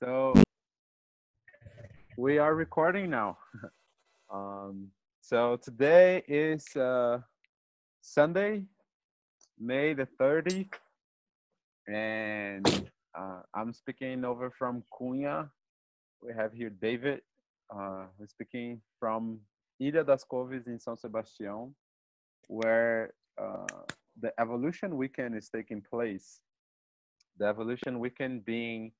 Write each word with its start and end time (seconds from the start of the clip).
So 0.00 0.32
we 2.16 2.38
are 2.38 2.54
recording 2.54 3.10
now. 3.10 3.36
um, 4.32 4.92
so 5.20 5.56
today 5.56 6.22
is 6.28 6.64
uh, 6.76 7.18
Sunday, 8.00 8.62
May 9.58 9.94
the 9.94 10.06
30th, 10.20 10.70
and 11.88 12.90
uh, 13.12 13.40
I'm 13.52 13.72
speaking 13.72 14.24
over 14.24 14.52
from 14.56 14.84
Cunha. 14.94 15.50
We 16.22 16.32
have 16.32 16.52
here 16.52 16.70
David, 16.70 17.22
uh, 17.74 18.04
who's 18.16 18.30
speaking 18.30 18.80
from 19.00 19.40
Ilha 19.80 20.04
das 20.04 20.22
Couves 20.22 20.68
in 20.68 20.78
São 20.78 20.96
Sebastião, 20.96 21.72
where 22.46 23.14
uh, 23.36 23.66
the 24.20 24.32
evolution 24.38 24.96
weekend 24.96 25.36
is 25.36 25.48
taking 25.48 25.82
place. 25.82 26.38
The 27.38 27.46
evolution 27.46 27.98
weekend 27.98 28.44
being 28.44 28.92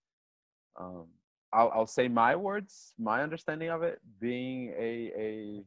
um, 0.79 1.07
I'll, 1.53 1.71
I'll 1.75 1.87
say 1.87 2.09
my 2.09 2.37
words, 2.37 2.95
my 2.99 3.23
understanding 3.23 3.71
of 3.71 3.83
it 3.83 4.01
being 4.21 4.75
a, 4.79 5.13
a 5.17 5.65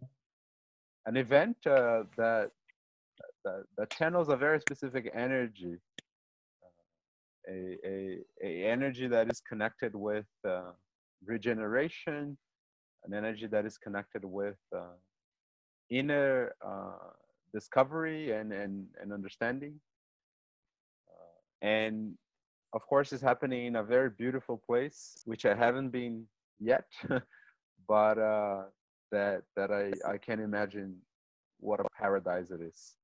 an 1.08 1.18
event 1.18 1.58
uh, 1.66 2.04
that, 2.18 2.52
that 3.44 3.64
that 3.78 3.90
channels 3.90 4.30
a 4.30 4.36
very 4.36 4.60
specific 4.60 5.12
energy, 5.16 5.78
uh, 6.64 7.52
a, 7.52 7.78
a, 7.86 8.20
a 8.44 8.66
energy 8.66 9.08
that 9.08 9.32
is 9.32 9.42
connected 9.42 9.96
with 9.96 10.28
uh, 10.48 10.72
regeneration, 11.26 12.38
an 13.06 13.14
energy 13.14 13.48
that 13.48 13.66
is 13.66 13.78
connected 13.78 14.24
with 14.24 14.58
uh, 14.76 14.96
inner 15.90 16.54
uh, 16.66 17.10
discovery 17.54 18.32
and, 18.32 18.54
and, 18.54 18.86
and 19.02 19.12
understanding. 19.12 19.80
Uh, 21.10 21.68
and 21.68 22.14
of 22.74 22.86
course, 22.88 23.12
it's 23.12 23.22
happening 23.22 23.66
in 23.66 23.76
a 23.76 23.84
very 23.84 24.10
beautiful 24.10 24.62
place, 24.66 25.22
which 25.26 25.46
I 25.46 25.54
haven't 25.54 25.90
been 25.90 26.26
yet, 26.60 26.86
but 27.88 28.18
uh, 28.18 28.64
that 29.12 29.44
that 29.56 29.72
I 29.72 29.92
I 30.08 30.18
can 30.18 30.40
imagine 30.40 30.96
what 31.60 31.80
a 31.80 31.86
paradise 32.00 32.52
it 32.52 32.62
is. 32.62 32.96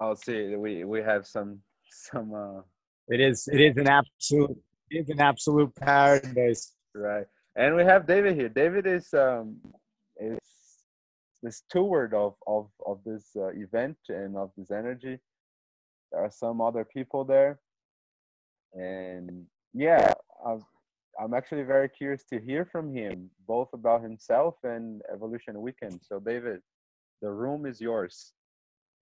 I'll 0.00 0.16
see. 0.16 0.56
We 0.56 0.84
we 0.84 1.02
have 1.02 1.26
some 1.26 1.60
some. 1.88 2.34
Uh, 2.34 2.62
it 3.08 3.20
is 3.20 3.48
it 3.52 3.60
is 3.60 3.76
an 3.76 3.88
absolute 3.88 4.58
it 4.90 5.02
is 5.02 5.08
an 5.08 5.20
absolute 5.20 5.74
paradise. 5.76 6.72
Right, 6.94 7.26
and 7.54 7.76
we 7.76 7.84
have 7.84 8.06
David 8.06 8.34
here. 8.34 8.48
David 8.48 8.86
is 8.86 9.12
um 9.14 9.56
is 10.18 10.38
the 11.42 11.52
steward 11.52 12.12
of 12.12 12.34
of 12.46 12.70
of 12.84 12.98
this 13.04 13.30
uh, 13.36 13.50
event 13.50 13.98
and 14.08 14.36
of 14.36 14.50
this 14.56 14.72
energy. 14.72 15.20
There 16.10 16.24
are 16.24 16.30
some 16.30 16.60
other 16.60 16.84
people 16.84 17.24
there 17.24 17.60
and 18.76 19.44
yeah 19.72 20.12
I'm, 20.46 20.62
I'm 21.20 21.34
actually 21.34 21.62
very 21.62 21.88
curious 21.88 22.24
to 22.32 22.38
hear 22.38 22.64
from 22.64 22.94
him 22.94 23.30
both 23.46 23.68
about 23.72 24.02
himself 24.02 24.56
and 24.64 25.02
evolution 25.12 25.60
weekend. 25.60 26.00
So 26.02 26.20
david 26.20 26.60
the 27.22 27.30
room 27.30 27.66
is 27.66 27.80
yours. 27.80 28.32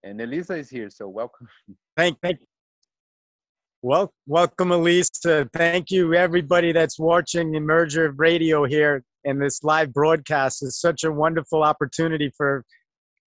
And 0.04 0.20
elisa 0.20 0.54
is 0.54 0.70
here 0.70 0.90
so 0.90 1.08
welcome. 1.08 1.48
Thank 1.96 2.18
thank 2.22 2.38
well 3.82 4.12
welcome 4.26 4.70
elisa. 4.70 5.48
Thank 5.52 5.90
you 5.90 6.14
everybody 6.14 6.72
that's 6.72 6.98
watching 6.98 7.52
emerger 7.52 8.12
radio 8.16 8.64
here 8.64 9.02
and 9.24 9.40
this 9.40 9.64
live 9.64 9.92
broadcast. 9.92 10.62
Is 10.62 10.80
such 10.80 11.04
a 11.04 11.12
wonderful 11.12 11.62
opportunity 11.62 12.30
for 12.36 12.64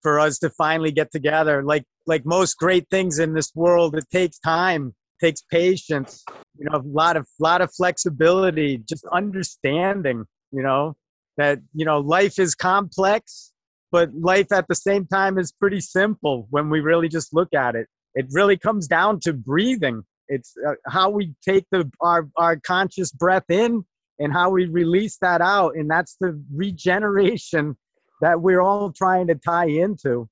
for 0.01 0.19
us 0.19 0.39
to 0.39 0.49
finally 0.51 0.91
get 0.91 1.11
together. 1.11 1.63
Like 1.63 1.83
like 2.05 2.25
most 2.25 2.57
great 2.57 2.87
things 2.89 3.19
in 3.19 3.33
this 3.33 3.51
world 3.55 3.95
it 3.95 4.05
takes 4.11 4.39
time 4.39 4.95
takes 5.19 5.41
patience 5.51 6.23
you 6.57 6.67
know 6.69 6.77
a 6.79 6.83
lot 6.85 7.17
of 7.17 7.27
lot 7.39 7.61
of 7.61 7.71
flexibility 7.73 8.77
just 8.89 9.05
understanding 9.11 10.25
you 10.51 10.63
know 10.63 10.95
that 11.37 11.59
you 11.73 11.85
know 11.85 11.99
life 11.99 12.39
is 12.39 12.55
complex 12.55 13.53
but 13.91 14.13
life 14.13 14.51
at 14.51 14.67
the 14.67 14.75
same 14.75 15.05
time 15.05 15.37
is 15.37 15.51
pretty 15.51 15.79
simple 15.79 16.47
when 16.49 16.69
we 16.69 16.81
really 16.81 17.07
just 17.07 17.33
look 17.33 17.53
at 17.53 17.75
it. 17.75 17.87
It 18.15 18.27
really 18.31 18.57
comes 18.57 18.87
down 18.87 19.19
to 19.21 19.33
breathing. 19.33 20.03
It's 20.27 20.53
uh, 20.67 20.73
how 20.87 21.09
we 21.09 21.33
take 21.47 21.65
the 21.71 21.89
our, 22.01 22.27
our 22.37 22.57
conscious 22.57 23.11
breath 23.11 23.49
in 23.49 23.85
and 24.19 24.33
how 24.33 24.49
we 24.49 24.65
release 24.65 25.17
that 25.21 25.41
out 25.41 25.75
and 25.75 25.89
that's 25.89 26.17
the 26.19 26.41
regeneration 26.53 27.77
that 28.19 28.41
we're 28.41 28.61
all 28.61 28.91
trying 28.91 29.27
to 29.27 29.35
tie 29.35 29.67
into. 29.67 30.27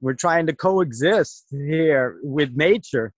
We're 0.00 0.14
trying 0.14 0.46
to 0.46 0.54
coexist 0.54 1.46
here 1.50 2.18
with 2.22 2.56
nature 2.56 3.12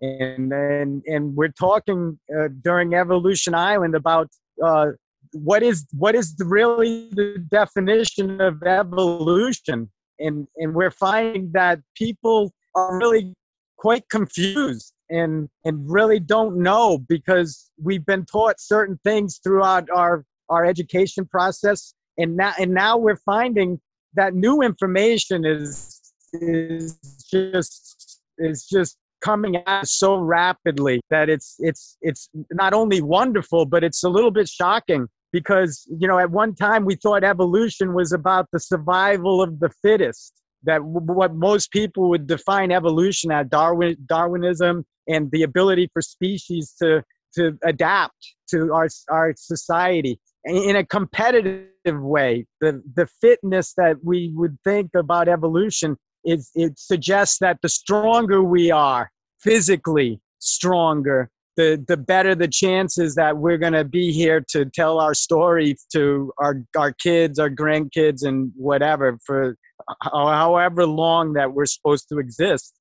and 0.00 0.52
and 0.52 1.02
and 1.06 1.34
we're 1.34 1.48
talking 1.48 2.18
uh, 2.36 2.48
during 2.62 2.94
Evolution 2.94 3.54
Island 3.54 3.94
about 3.94 4.28
uh, 4.64 4.88
what 5.32 5.62
is 5.62 5.86
what 5.96 6.14
is 6.14 6.36
the, 6.36 6.44
really 6.44 7.08
the 7.12 7.44
definition 7.50 8.40
of 8.40 8.62
evolution, 8.62 9.90
and 10.18 10.46
and 10.56 10.74
we're 10.74 10.90
finding 10.90 11.50
that 11.52 11.80
people 11.96 12.52
are 12.74 12.98
really 12.98 13.34
quite 13.76 14.08
confused 14.08 14.92
and 15.10 15.48
and 15.64 15.90
really 15.90 16.20
don't 16.20 16.56
know 16.56 16.98
because 17.08 17.70
we've 17.82 18.06
been 18.06 18.24
taught 18.24 18.60
certain 18.60 18.98
things 19.04 19.40
throughout 19.42 19.88
our 19.94 20.24
our 20.48 20.64
education 20.64 21.26
process, 21.26 21.94
and 22.16 22.36
now 22.36 22.52
and 22.58 22.72
now 22.72 22.96
we're 22.96 23.16
finding 23.16 23.80
that 24.14 24.34
new 24.34 24.62
information 24.62 25.44
is 25.44 26.00
is 26.32 26.98
just 27.30 28.22
is 28.38 28.66
just 28.66 28.96
coming 29.20 29.62
out 29.66 29.88
so 29.88 30.16
rapidly 30.16 31.00
that 31.10 31.28
it's 31.28 31.56
it's 31.58 31.96
it's 32.00 32.28
not 32.52 32.72
only 32.72 33.00
wonderful 33.00 33.66
but 33.66 33.82
it's 33.82 34.04
a 34.04 34.08
little 34.08 34.30
bit 34.30 34.48
shocking 34.48 35.06
because 35.32 35.86
you 35.98 36.06
know 36.08 36.18
at 36.18 36.30
one 36.30 36.54
time 36.54 36.84
we 36.84 36.94
thought 36.94 37.24
evolution 37.24 37.94
was 37.94 38.12
about 38.12 38.46
the 38.52 38.60
survival 38.60 39.42
of 39.42 39.60
the 39.60 39.70
fittest 39.82 40.34
that 40.64 40.78
w- 40.78 41.00
what 41.00 41.34
most 41.34 41.70
people 41.70 42.08
would 42.08 42.26
define 42.26 42.72
evolution 42.72 43.30
as 43.30 43.46
Darwin 43.48 43.96
Darwinism 44.06 44.84
and 45.08 45.30
the 45.30 45.42
ability 45.42 45.88
for 45.92 46.02
species 46.02 46.74
to 46.80 47.02
to 47.34 47.58
adapt 47.64 48.34
to 48.50 48.72
our 48.72 48.88
our 49.10 49.34
society. 49.36 50.20
In 50.44 50.76
a 50.76 50.84
competitive 50.84 51.68
way 51.86 52.46
the 52.60 52.82
the 52.94 53.06
fitness 53.20 53.74
that 53.76 53.96
we 54.02 54.32
would 54.34 54.56
think 54.64 54.90
about 54.94 55.28
evolution 55.28 55.96
it, 56.28 56.40
it 56.54 56.78
suggests 56.78 57.38
that 57.38 57.58
the 57.62 57.68
stronger 57.70 58.42
we 58.42 58.70
are 58.70 59.10
physically 59.40 60.20
stronger, 60.40 61.30
the, 61.56 61.82
the 61.88 61.96
better 61.96 62.34
the 62.34 62.48
chances 62.48 63.14
that 63.14 63.38
we're 63.38 63.56
going 63.56 63.72
to 63.72 63.84
be 63.84 64.12
here 64.12 64.44
to 64.50 64.66
tell 64.66 65.00
our 65.00 65.14
story 65.14 65.76
to 65.92 66.30
our, 66.38 66.62
our 66.76 66.92
kids, 66.92 67.38
our 67.38 67.48
grandkids, 67.48 68.26
and 68.26 68.52
whatever 68.56 69.18
for 69.24 69.56
however 70.02 70.84
long 70.84 71.32
that 71.32 71.54
we're 71.54 71.66
supposed 71.66 72.08
to 72.10 72.18
exist. 72.18 72.74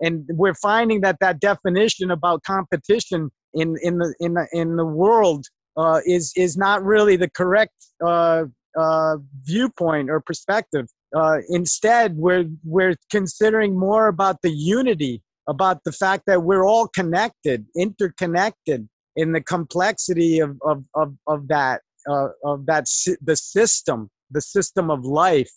And 0.00 0.24
we're 0.28 0.54
finding 0.54 1.00
that 1.00 1.18
that 1.20 1.40
definition 1.40 2.12
about 2.12 2.44
competition 2.44 3.30
in, 3.54 3.74
in, 3.82 3.98
the, 3.98 4.14
in, 4.20 4.34
the, 4.34 4.46
in 4.52 4.76
the 4.76 4.86
world 4.86 5.46
uh, 5.76 6.00
is, 6.06 6.32
is 6.36 6.56
not 6.56 6.84
really 6.84 7.16
the 7.16 7.30
correct 7.30 7.74
uh, 8.04 8.44
uh, 8.78 9.16
viewpoint 9.42 10.10
or 10.10 10.20
perspective. 10.20 10.86
Uh, 11.14 11.38
instead, 11.48 12.16
we're, 12.16 12.46
we're 12.64 12.96
considering 13.10 13.78
more 13.78 14.08
about 14.08 14.40
the 14.42 14.50
unity, 14.50 15.22
about 15.48 15.82
the 15.84 15.92
fact 15.92 16.24
that 16.26 16.42
we're 16.42 16.64
all 16.64 16.88
connected, 16.88 17.64
interconnected 17.76 18.88
in 19.16 19.32
the 19.32 19.40
complexity 19.40 20.40
of, 20.40 20.58
of, 20.62 20.82
of, 20.94 21.14
of 21.28 21.46
that, 21.48 21.82
uh, 22.08 22.28
of 22.44 22.66
that, 22.66 22.86
the 23.22 23.36
system, 23.36 24.10
the 24.30 24.40
system 24.40 24.90
of 24.90 25.04
life. 25.04 25.50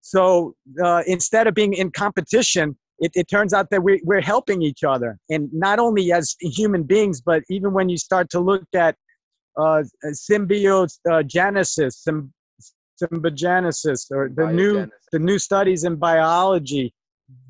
So 0.00 0.54
uh, 0.82 1.02
instead 1.06 1.46
of 1.46 1.54
being 1.54 1.74
in 1.74 1.90
competition, 1.90 2.76
it, 2.98 3.12
it 3.14 3.28
turns 3.28 3.52
out 3.52 3.68
that 3.70 3.82
we, 3.82 4.00
we're 4.04 4.20
helping 4.20 4.62
each 4.62 4.84
other. 4.84 5.18
And 5.28 5.48
not 5.52 5.78
only 5.78 6.12
as 6.12 6.34
human 6.40 6.84
beings, 6.84 7.20
but 7.20 7.42
even 7.50 7.72
when 7.72 7.88
you 7.88 7.98
start 7.98 8.30
to 8.30 8.40
look 8.40 8.64
at 8.74 8.96
uh, 9.60 9.82
symbiogenesis, 10.06 11.92
symbiogenesis, 13.00 14.10
or 14.10 14.30
the 14.34 14.46
new 14.52 14.88
the 15.12 15.18
new 15.18 15.38
studies 15.38 15.84
in 15.84 15.96
biology, 15.96 16.92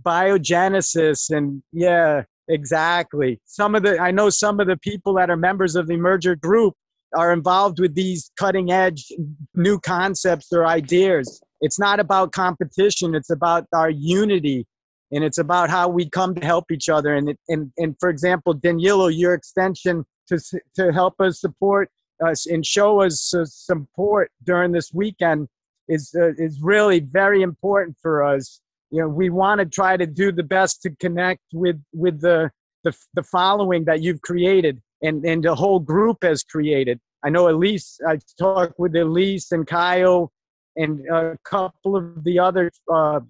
biogenesis, 0.05 1.31
and 1.31 1.63
yeah, 1.73 2.23
exactly. 2.49 3.41
Some 3.45 3.75
of 3.75 3.83
the 3.83 3.99
I 3.99 4.11
know 4.11 4.31
some 4.31 4.61
of 4.61 4.67
the 4.67 4.77
people 4.79 5.15
that 5.15 5.31
are 5.31 5.37
members 5.37 5.77
of 5.77 5.87
the 5.87 5.97
merger 5.97 6.37
group 6.37 6.75
are 7.15 7.33
involved 7.33 7.79
with 7.79 7.95
these 7.95 8.31
cutting 8.39 8.73
edge 8.73 9.07
new 9.55 9.79
concepts 9.79 10.53
or 10.53 10.67
ideas. 10.67 11.41
It's 11.61 11.79
not 11.79 12.01
about 12.01 12.33
competition. 12.33 13.15
It's 13.15 13.31
about 13.31 13.67
our 13.73 13.91
unity 13.91 14.67
and 15.13 15.23
it's 15.23 15.39
about 15.39 15.71
how 15.71 15.89
we 15.89 16.09
come 16.09 16.35
to 16.35 16.45
help 16.45 16.73
each 16.73 16.89
other. 16.89 17.15
And, 17.15 17.37
and, 17.49 17.71
and 17.77 17.95
for 18.01 18.09
example, 18.09 18.55
Danilo, 18.55 19.09
your 19.09 19.35
extension 19.35 20.05
to, 20.29 20.39
to 20.77 20.93
help 20.93 21.21
us 21.21 21.41
support 21.41 21.91
us 22.23 22.47
and 22.47 22.65
show 22.65 23.01
us 23.03 23.35
uh, 23.35 23.45
support 23.45 24.31
during 24.45 24.73
this 24.73 24.93
weekend 24.93 25.49
is 25.89 26.15
uh, 26.19 26.33
is 26.39 26.61
really 26.63 27.01
very 27.01 27.43
important 27.43 27.97
for 28.01 28.23
us. 28.23 28.61
You 28.91 29.03
know, 29.03 29.09
we 29.09 29.31
want 29.31 29.59
to 29.61 29.67
try 29.67 29.97
to 29.97 30.07
do 30.07 30.33
the 30.33 30.43
best 30.43 30.83
to 30.83 30.91
connect 31.01 31.43
with 31.53 31.83
with 31.93 32.21
the 32.21 32.51
the, 32.85 32.97
the 33.15 33.23
following 33.23 33.85
that 33.85 34.03
you've 34.03 34.23
created 34.23 34.81
and 35.03 35.25
and 35.25 35.43
the 35.43 35.55
whole 35.55 35.81
group 35.81 36.19
has 36.23 36.43
created. 36.43 37.01
I 37.25 37.31
know 37.31 37.49
Elise. 37.49 37.99
I 38.07 38.19
talked 38.39 38.79
with 38.79 38.97
Elise 38.97 39.53
and 39.53 39.67
Kyle 39.67 40.33
and 40.77 41.01
a 41.09 41.37
couple 41.45 41.97
of 41.97 42.25
the 42.25 42.39
other 42.39 42.71
uh, 42.93 43.21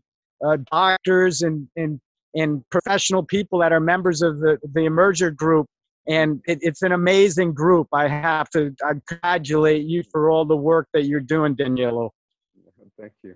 uh, 0.45 0.59
doctors 0.71 1.43
and 1.43 1.69
and 1.77 2.01
and 2.35 2.63
professional 2.71 3.23
people 3.23 3.59
that 3.61 3.73
are 3.73 3.81
members 3.81 4.23
of 4.23 4.39
the 4.41 4.59
the 4.75 4.81
Emerger 4.81 5.35
group. 5.35 5.67
And 6.09 6.41
it, 6.47 6.59
it's 6.63 6.83
an 6.83 6.93
amazing 6.93 7.55
group. 7.55 7.89
I 7.93 8.09
have 8.09 8.51
to 8.51 8.75
I 8.85 8.95
congratulate 9.07 9.85
you 9.87 10.03
for 10.11 10.31
all 10.31 10.45
the 10.45 10.57
work 10.57 10.89
that 10.95 11.05
you're 11.05 11.21
doing, 11.21 11.55
Danilo. 11.55 12.13
Thank 13.01 13.13
you. 13.23 13.35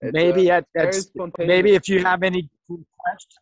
It's, 0.00 0.12
maybe 0.12 0.50
uh, 0.50 0.58
at, 0.58 0.66
at 0.76 0.94
maybe 1.38 1.74
if 1.74 1.88
you 1.88 2.04
have 2.04 2.22
any 2.22 2.48
questions. 2.68 3.38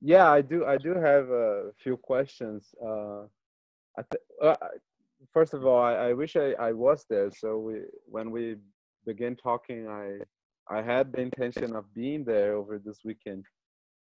Yeah, 0.00 0.30
I 0.30 0.40
do. 0.40 0.64
I 0.64 0.78
do 0.78 0.94
have 0.94 1.28
a 1.30 1.70
few 1.82 1.96
questions. 1.96 2.74
Uh, 2.84 3.24
I 3.98 4.02
th- 4.10 4.22
uh, 4.42 4.56
first 5.32 5.54
of 5.54 5.66
all, 5.66 5.80
I, 5.80 5.92
I 5.92 6.12
wish 6.12 6.36
I, 6.36 6.54
I 6.58 6.72
was 6.72 7.04
there. 7.08 7.30
So 7.30 7.58
we, 7.58 7.74
when 8.06 8.30
we 8.30 8.56
began 9.06 9.36
talking, 9.36 9.88
I 9.88 10.18
I 10.68 10.82
had 10.82 11.12
the 11.12 11.20
intention 11.20 11.76
of 11.76 11.92
being 11.94 12.24
there 12.24 12.54
over 12.54 12.78
this 12.78 13.00
weekend, 13.04 13.44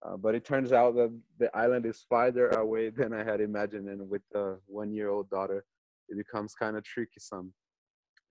uh, 0.05 0.17
but 0.17 0.35
it 0.35 0.45
turns 0.45 0.71
out 0.71 0.95
that 0.95 1.11
the 1.39 1.55
island 1.55 1.85
is 1.85 2.05
farther 2.09 2.49
away 2.49 2.89
than 2.97 3.13
I 3.13 3.23
had 3.23 3.41
imagined, 3.41 3.89
and 3.89 4.09
with 4.09 4.21
a 4.35 4.55
one-year-old 4.67 5.29
daughter, 5.29 5.65
it 6.09 6.17
becomes 6.17 6.53
kind 6.53 6.77
of 6.77 6.83
tricky. 6.83 7.19
Some. 7.19 7.53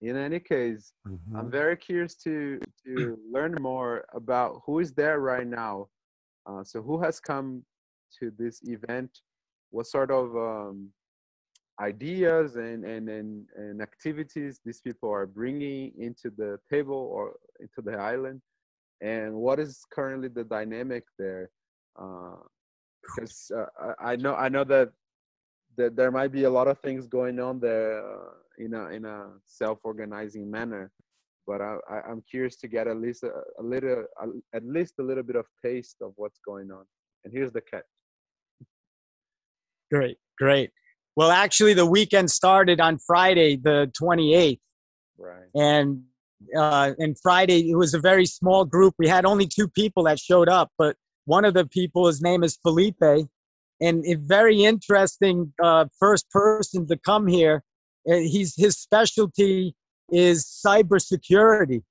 In 0.03 0.17
any 0.17 0.41
case, 0.41 0.93
mm-hmm. 1.09 1.37
I'm 1.37 1.51
very 1.51 1.77
curious 1.77 2.15
to 2.25 2.61
to 2.87 3.19
learn 3.33 3.57
more 3.61 4.05
about 4.15 4.61
who 4.67 4.81
is 4.81 4.93
there 4.93 5.21
right 5.21 5.47
now. 5.47 5.89
Uh, 6.47 6.63
so, 6.63 6.83
who 6.83 7.01
has 7.03 7.21
come 7.21 7.65
to 8.19 8.31
this 8.39 8.61
event? 8.65 9.11
What 9.71 9.87
sort 9.87 10.11
of 10.11 10.37
um, 10.37 10.91
ideas 11.81 12.57
and, 12.57 12.85
and, 12.85 13.09
and, 13.09 13.47
and 13.57 13.83
activities 13.83 14.61
these 14.65 14.81
people 14.81 15.11
are 15.11 15.27
bringing 15.27 15.93
into 15.99 16.31
the 16.37 16.59
table 16.71 17.11
or 17.13 17.35
into 17.59 17.83
the 17.83 17.99
island 17.99 18.41
and 19.01 19.35
what 19.35 19.59
is 19.59 19.85
currently 19.93 20.29
the 20.29 20.45
dynamic 20.45 21.05
there 21.19 21.51
because 21.97 23.51
uh, 23.57 23.93
I 24.01 24.17
know 24.17 24.35
I 24.35 24.49
know 24.49 24.65
that 24.65 24.91
that 25.77 25.97
there 25.97 26.11
might 26.11 26.33
be 26.33 26.45
a 26.45 26.51
lot 26.51 26.69
of 26.69 26.79
things 26.81 27.07
going 27.07 27.41
on 27.41 27.61
there 27.61 28.05
uh, 28.05 28.31
in 28.59 28.75
a 28.75 28.89
in 28.89 29.05
a 29.05 29.31
self-organizing 29.45 30.51
manner 30.51 30.91
but 31.47 31.61
I, 31.61 31.77
I 31.91 32.11
am 32.11 32.23
curious 32.31 32.57
to 32.57 32.69
get 32.69 32.87
at 32.87 32.97
least 32.97 33.23
a, 33.23 33.31
a 33.59 33.63
little 33.63 34.05
a, 34.21 34.27
at 34.57 34.65
least 34.65 34.95
a 35.01 35.03
little 35.03 35.23
bit 35.23 35.37
of 35.37 35.47
taste 35.63 35.97
of 36.01 36.13
what's 36.17 36.39
going 36.47 36.71
on 36.71 36.85
and 37.25 37.33
here's 37.33 37.53
the 37.53 37.61
cat 37.61 37.85
great 39.91 40.17
great 40.39 40.71
well, 41.17 41.31
actually, 41.31 41.75
the 41.75 41.87
weekend 41.87 42.31
started 42.31 42.81
on 42.81 42.99
Friday, 42.99 43.57
the 43.57 43.91
28th. 44.01 44.59
Right. 45.19 45.49
And 45.55 46.03
uh, 46.55 46.93
and 46.99 47.17
Friday 47.23 47.71
it 47.71 47.77
was 47.77 47.95
a 47.95 47.99
very 47.99 48.27
small 48.27 48.65
group. 48.67 48.95
We 48.99 49.09
had 49.09 49.25
only 49.25 49.47
two 49.47 49.69
people 49.69 50.05
that 50.05 50.19
showed 50.19 50.49
up, 50.49 50.71
but 50.77 50.97
one 51.27 51.45
of 51.45 51.55
the 51.55 51.67
people, 51.67 52.07
his 52.07 52.23
name 52.23 52.43
is 52.45 52.59
Felipe, 52.63 53.03
and 53.81 54.05
a 54.07 54.15
very 54.15 54.65
interesting 54.65 55.53
uh, 55.63 55.87
first 55.99 56.31
person 56.31 56.87
to 56.89 56.97
come 56.99 57.27
here. 57.27 57.63
Uh, 58.09 58.17
he's 58.17 58.55
his 58.57 58.77
specialty 58.79 59.75
is 60.11 60.45
cybersecurity. 60.45 61.83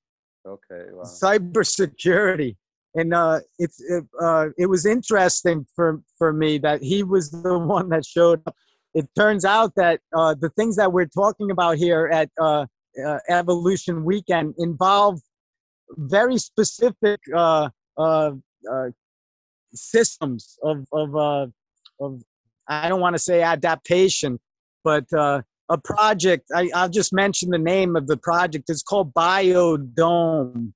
Okay. 0.46 0.86
Wow. 0.92 1.04
Cybersecurity, 1.04 2.56
and 2.96 3.14
uh, 3.14 3.40
it's 3.58 3.82
it, 3.82 4.06
uh, 4.22 4.50
it 4.58 4.68
was 4.68 4.86
interesting 4.86 5.66
for 5.76 6.02
for 6.18 6.32
me 6.32 6.58
that 6.60 6.84
he 6.84 7.04
was 7.04 7.32
the 7.32 7.58
one 7.58 7.90
that 7.90 8.06
showed 8.06 8.42
up 8.46 8.56
it 8.94 9.10
turns 9.16 9.44
out 9.44 9.74
that 9.76 10.02
uh, 10.16 10.36
the 10.36 10.50
things 10.50 10.76
that 10.76 10.92
we're 10.92 11.08
talking 11.08 11.52
about 11.52 11.78
here 11.78 12.10
at 12.12 12.30
uh, 12.40 12.66
uh, 13.04 13.18
Evolution 13.28 14.04
Weekend 14.04 14.54
involve 14.58 15.20
very 15.98 16.38
specific 16.38 17.20
uh, 17.36 17.70
uh, 17.98 18.32
uh, 18.72 18.90
systems 19.76 20.58
of 20.64 20.86
of 20.92 21.16
uh, 21.16 21.48
of 22.00 22.22
I 22.68 22.90
don't 22.90 23.02
want 23.02 23.16
to 23.16 23.20
say 23.20 23.42
adaptation, 23.42 24.40
but 24.84 25.06
uh, 25.14 25.42
a 25.70 25.78
project. 25.78 26.50
I, 26.56 26.70
I'll 26.74 26.90
just 26.90 27.14
mention 27.14 27.50
the 27.50 27.58
name 27.58 27.96
of 27.96 28.08
the 28.08 28.18
project. 28.18 28.70
It's 28.70 28.84
called 28.84 29.14
Biodome 29.14 30.74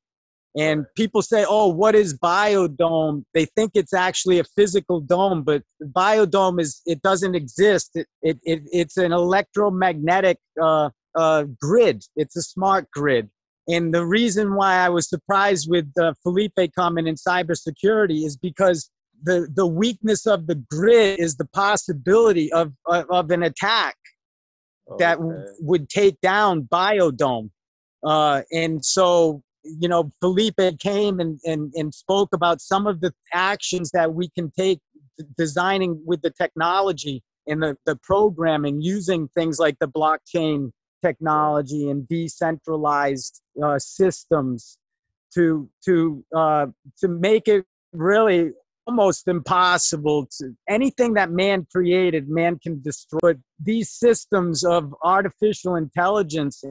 and 0.57 0.87
people 0.95 1.21
say, 1.21 1.45
oh, 1.47 1.67
what 1.67 1.93
is 1.93 2.17
biodome? 2.17 3.23
They 3.35 3.45
think 3.45 3.71
it's 3.75 3.93
actually 3.93 4.39
a 4.39 4.43
physical 4.43 4.99
dome, 4.99 5.43
but 5.43 5.61
biodome 5.83 6.59
is, 6.59 6.81
it 6.87 7.03
doesn't 7.03 7.35
exist. 7.35 7.91
It, 7.93 8.07
it, 8.23 8.39
it 8.43 8.63
it's 8.71 8.97
an 8.97 9.11
electromagnetic 9.11 10.39
uh, 10.59 10.89
uh, 11.13 11.43
grid. 11.61 12.03
It's 12.15 12.35
a 12.35 12.41
smart 12.41 12.89
grid. 12.91 13.29
And 13.67 13.93
the 13.93 14.05
reason 14.05 14.55
why 14.55 14.75
I 14.75 14.89
was 14.89 15.09
surprised 15.09 15.69
with 15.69 15.91
uh, 16.01 16.13
Felipe 16.23 16.73
coming 16.75 17.07
in 17.07 17.15
cybersecurity 17.15 18.25
is 18.25 18.37
because 18.37 18.89
the, 19.23 19.47
the 19.53 19.67
weakness 19.67 20.25
of 20.25 20.47
the 20.47 20.55
grid 20.69 21.19
is 21.19 21.35
the 21.35 21.47
possibility 21.47 22.51
of, 22.53 22.71
of, 22.85 23.05
of 23.09 23.31
an 23.31 23.43
attack 23.43 23.95
okay. 24.89 25.03
that 25.03 25.17
w- 25.17 25.45
would 25.59 25.89
take 25.89 26.19
down 26.21 26.63
biodome. 26.71 27.49
Uh, 28.03 28.43
and 28.51 28.85
so 28.85 29.41
you 29.79 29.87
know, 29.87 30.11
Felipe 30.21 30.79
came 30.79 31.19
and, 31.19 31.39
and, 31.45 31.73
and 31.75 31.93
spoke 31.93 32.29
about 32.33 32.61
some 32.61 32.87
of 32.87 33.01
the 33.01 33.13
actions 33.33 33.91
that 33.91 34.13
we 34.13 34.29
can 34.29 34.51
take 34.57 34.79
designing 35.37 36.01
with 36.05 36.21
the 36.21 36.31
technology 36.31 37.23
and 37.47 37.61
the, 37.61 37.77
the 37.85 37.95
programming 38.03 38.81
using 38.81 39.27
things 39.29 39.59
like 39.59 39.77
the 39.79 39.87
blockchain 39.87 40.71
technology 41.03 41.89
and 41.89 42.07
decentralized 42.07 43.41
uh, 43.63 43.79
systems 43.79 44.77
to 45.33 45.69
to 45.85 46.23
uh, 46.35 46.67
to 46.99 47.07
make 47.07 47.47
it 47.47 47.65
really 47.93 48.51
almost 48.87 49.27
impossible 49.27 50.27
to 50.37 50.55
anything 50.69 51.13
that 51.13 51.29
man 51.29 51.67
created 51.71 52.29
man 52.29 52.57
can 52.57 52.81
destroy. 52.81 53.33
These 53.61 53.91
systems 53.91 54.63
of 54.63 54.95
artificial 55.03 55.75
intelligence 55.75 56.63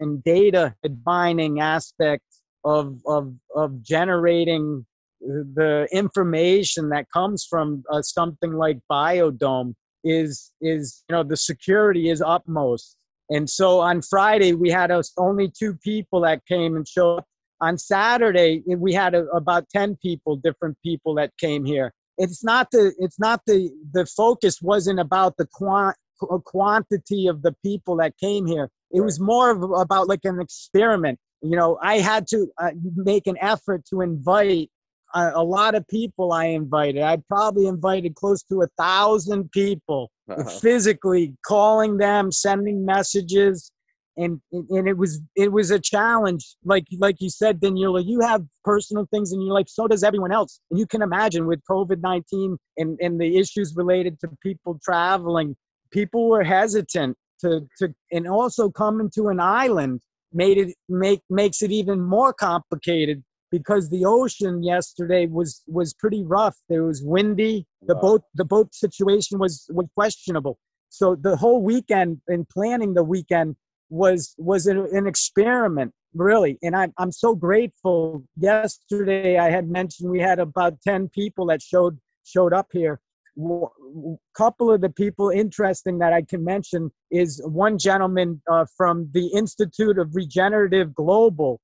and 0.00 0.22
data 0.24 0.74
mining 1.06 1.60
aspect 1.60 2.24
of, 2.64 2.98
of, 3.06 3.32
of 3.54 3.82
generating 3.82 4.84
the 5.20 5.86
information 5.92 6.88
that 6.90 7.06
comes 7.10 7.46
from 7.48 7.84
uh, 7.90 8.02
something 8.02 8.52
like 8.52 8.78
biodome 8.90 9.74
is 10.02 10.52
is 10.60 11.02
you 11.08 11.16
know 11.16 11.22
the 11.22 11.36
security 11.36 12.10
is 12.10 12.20
utmost 12.20 12.98
and 13.30 13.48
so 13.48 13.80
on 13.80 14.02
friday 14.02 14.52
we 14.52 14.70
had 14.70 14.90
us 14.90 15.12
only 15.18 15.50
two 15.50 15.74
people 15.82 16.20
that 16.20 16.44
came 16.46 16.76
and 16.76 16.86
showed 16.86 17.18
up. 17.18 17.26
On 17.60 17.78
saturday 17.78 18.62
we 18.66 18.92
had 18.92 19.14
a, 19.14 19.26
about 19.28 19.68
10 19.70 19.96
people 20.02 20.36
different 20.36 20.76
people 20.82 21.14
that 21.14 21.30
came 21.38 21.64
here. 21.64 21.92
It's 22.18 22.44
not 22.44 22.70
the 22.70 22.94
it's 22.98 23.18
not 23.18 23.40
the 23.46 23.70
the 23.92 24.06
focus 24.06 24.60
wasn't 24.62 25.00
about 25.00 25.36
the 25.36 25.46
quant, 25.52 25.96
quantity 26.44 27.26
of 27.26 27.42
the 27.42 27.54
people 27.64 27.96
that 27.96 28.16
came 28.18 28.46
here. 28.46 28.70
It 28.92 29.00
was 29.00 29.18
more 29.20 29.50
of 29.50 29.62
about 29.72 30.08
like 30.08 30.24
an 30.24 30.40
experiment. 30.40 31.18
You 31.42 31.56
know, 31.56 31.78
I 31.82 31.98
had 31.98 32.26
to 32.28 32.46
uh, 32.58 32.70
make 32.96 33.26
an 33.26 33.36
effort 33.40 33.84
to 33.90 34.00
invite 34.00 34.70
a, 35.14 35.32
a, 35.36 35.42
lot 35.42 35.74
of 35.74 35.86
people. 35.88 36.32
I 36.32 36.46
invited. 36.46 37.02
I 37.02 37.18
probably 37.28 37.66
invited 37.66 38.14
close 38.14 38.42
to 38.44 38.62
a 38.62 38.68
thousand 38.78 39.50
people, 39.52 40.10
uh-huh. 40.28 40.48
physically 40.60 41.34
calling 41.46 41.96
them, 41.96 42.32
sending 42.32 42.84
messages, 42.84 43.70
and 44.16 44.40
and 44.52 44.88
it 44.88 44.96
was 44.96 45.20
it 45.36 45.52
was 45.52 45.70
a 45.70 45.78
challenge. 45.78 46.56
Like 46.64 46.84
like 46.98 47.16
you 47.20 47.30
said, 47.30 47.60
Danilo, 47.60 47.98
you 47.98 48.20
have 48.20 48.44
personal 48.64 49.06
things 49.12 49.32
in 49.32 49.40
your 49.40 49.54
life. 49.54 49.68
So 49.68 49.86
does 49.86 50.02
everyone 50.02 50.32
else. 50.32 50.60
And 50.70 50.78
you 50.78 50.86
can 50.86 51.02
imagine 51.02 51.46
with 51.46 51.60
COVID 51.70 52.00
nineteen 52.00 52.56
and 52.76 52.98
and 53.00 53.20
the 53.20 53.38
issues 53.38 53.74
related 53.76 54.20
to 54.20 54.28
people 54.42 54.78
traveling, 54.84 55.56
people 55.90 56.28
were 56.28 56.44
hesitant 56.44 57.16
to 57.40 57.66
to 57.78 57.94
and 58.12 58.28
also 58.28 58.70
coming 58.70 59.10
to 59.14 59.28
an 59.28 59.40
island 59.40 60.00
made 60.32 60.58
it 60.58 60.74
make 60.88 61.20
makes 61.30 61.62
it 61.62 61.70
even 61.70 62.00
more 62.00 62.32
complicated 62.32 63.22
because 63.58 63.88
the 63.88 64.04
ocean 64.04 64.54
yesterday 64.62 65.26
was 65.26 65.62
was 65.66 65.94
pretty 65.94 66.22
rough. 66.24 66.56
There 66.68 66.84
was 66.90 67.02
windy. 67.04 67.66
The 67.90 67.94
wow. 67.94 68.00
boat 68.06 68.22
the 68.34 68.48
boat 68.54 68.74
situation 68.74 69.38
was 69.38 69.54
was 69.78 69.86
questionable. 69.94 70.58
So 70.88 71.04
the 71.14 71.36
whole 71.36 71.62
weekend 71.62 72.20
in 72.28 72.46
planning 72.54 72.94
the 72.94 73.04
weekend 73.04 73.56
was 73.90 74.34
was 74.38 74.66
an, 74.66 74.78
an 74.98 75.06
experiment 75.06 75.92
really 76.14 76.56
and 76.62 76.76
I'm, 76.76 76.92
I'm 76.96 77.10
so 77.10 77.34
grateful 77.34 78.22
yesterday 78.36 79.36
i 79.36 79.50
had 79.50 79.68
mentioned 79.68 80.08
we 80.08 80.20
had 80.20 80.38
about 80.38 80.80
10 80.82 81.08
people 81.08 81.44
that 81.46 81.60
showed 81.60 81.98
showed 82.24 82.52
up 82.52 82.68
here 82.72 83.00
a 83.36 84.16
couple 84.36 84.70
of 84.72 84.80
the 84.80 84.90
people 84.90 85.30
interesting 85.30 85.98
that 85.98 86.12
I 86.12 86.22
can 86.22 86.44
mention 86.44 86.90
is 87.10 87.42
one 87.44 87.78
gentleman 87.78 88.40
uh, 88.50 88.66
from 88.76 89.10
the 89.12 89.26
Institute 89.28 89.98
of 89.98 90.14
Regenerative 90.14 90.94
Global, 90.94 91.60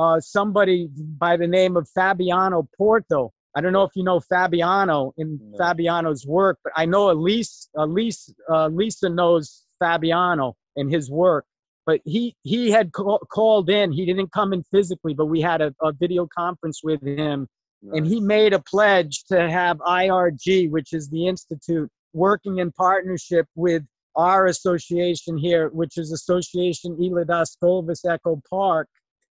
uh, 0.00 0.18
somebody 0.18 0.88
by 1.18 1.36
the 1.36 1.46
name 1.46 1.76
of 1.76 1.88
Fabiano 1.90 2.66
Porto. 2.76 3.32
I 3.54 3.60
don't 3.60 3.72
know 3.72 3.82
if 3.82 3.90
you 3.94 4.02
know 4.02 4.20
Fabiano 4.20 5.12
in 5.18 5.38
No. 5.42 5.58
Fabiano's 5.58 6.26
work, 6.26 6.58
but 6.64 6.72
I 6.74 6.86
know 6.86 7.10
Elise, 7.10 7.68
Elise, 7.76 8.32
uh, 8.48 8.68
Lisa 8.68 9.10
knows 9.10 9.66
Fabiano 9.78 10.54
and 10.76 10.90
his 10.90 11.10
work. 11.10 11.44
But 11.84 12.00
he 12.04 12.34
he 12.42 12.70
had 12.70 12.92
call, 12.92 13.18
called 13.30 13.68
in. 13.68 13.92
He 13.92 14.06
didn't 14.06 14.32
come 14.32 14.52
in 14.52 14.62
physically, 14.70 15.12
but 15.12 15.26
we 15.26 15.40
had 15.40 15.60
a, 15.60 15.74
a 15.82 15.92
video 15.92 16.26
conference 16.26 16.80
with 16.82 17.02
him, 17.02 17.48
and 17.92 18.06
he 18.06 18.20
made 18.20 18.52
a 18.52 18.60
pledge 18.60 19.24
to 19.24 19.50
have 19.50 19.78
IRG, 19.78 20.70
which 20.70 20.92
is 20.92 21.08
the 21.08 21.26
institute, 21.26 21.90
working 22.12 22.58
in 22.58 22.70
partnership 22.72 23.46
with 23.54 23.82
our 24.14 24.46
association 24.46 25.36
here, 25.36 25.68
which 25.70 25.98
is 25.98 26.12
Association 26.12 26.96
Ilha 27.02 27.24
das 27.24 27.56
Couves 27.56 28.04
Echo 28.04 28.40
Park. 28.48 28.88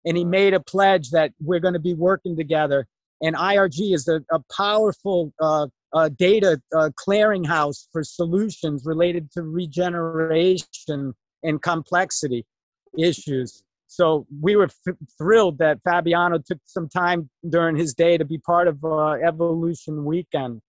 And 0.07 0.17
he 0.17 0.25
made 0.25 0.55
a 0.55 0.61
pledge 0.61 1.11
that 1.11 1.33
we're 1.41 1.61
going 1.61 1.75
to 1.75 1.81
be 1.81 1.95
working 1.95 2.37
together. 2.37 2.87
And 3.23 3.35
IRG 3.35 3.95
is 3.95 4.09
a, 4.09 4.23
a 4.31 4.41
powerful 4.57 5.33
uh, 5.41 5.67
uh, 5.93 6.11
data 6.17 6.61
uh, 6.77 6.91
clearinghouse 7.07 7.89
for 7.93 8.05
solutions 8.05 8.85
related 8.85 9.31
to 9.33 9.43
regeneration 9.43 11.15
and 11.43 11.63
complexity 11.63 12.45
issues. 12.99 13.63
So 13.87 14.27
we 14.41 14.57
were 14.57 14.69
f- 14.87 14.95
thrilled 15.17 15.59
that 15.59 15.81
Fabiano 15.85 16.39
took 16.39 16.59
some 16.65 16.89
time 16.89 17.31
during 17.49 17.77
his 17.77 17.95
day 17.95 18.19
to 18.19 18.25
be 18.25 18.39
part 18.39 18.69
of 18.69 18.85
uh, 18.85 19.13
Evolution 19.13 20.05
Weekend. 20.05 20.61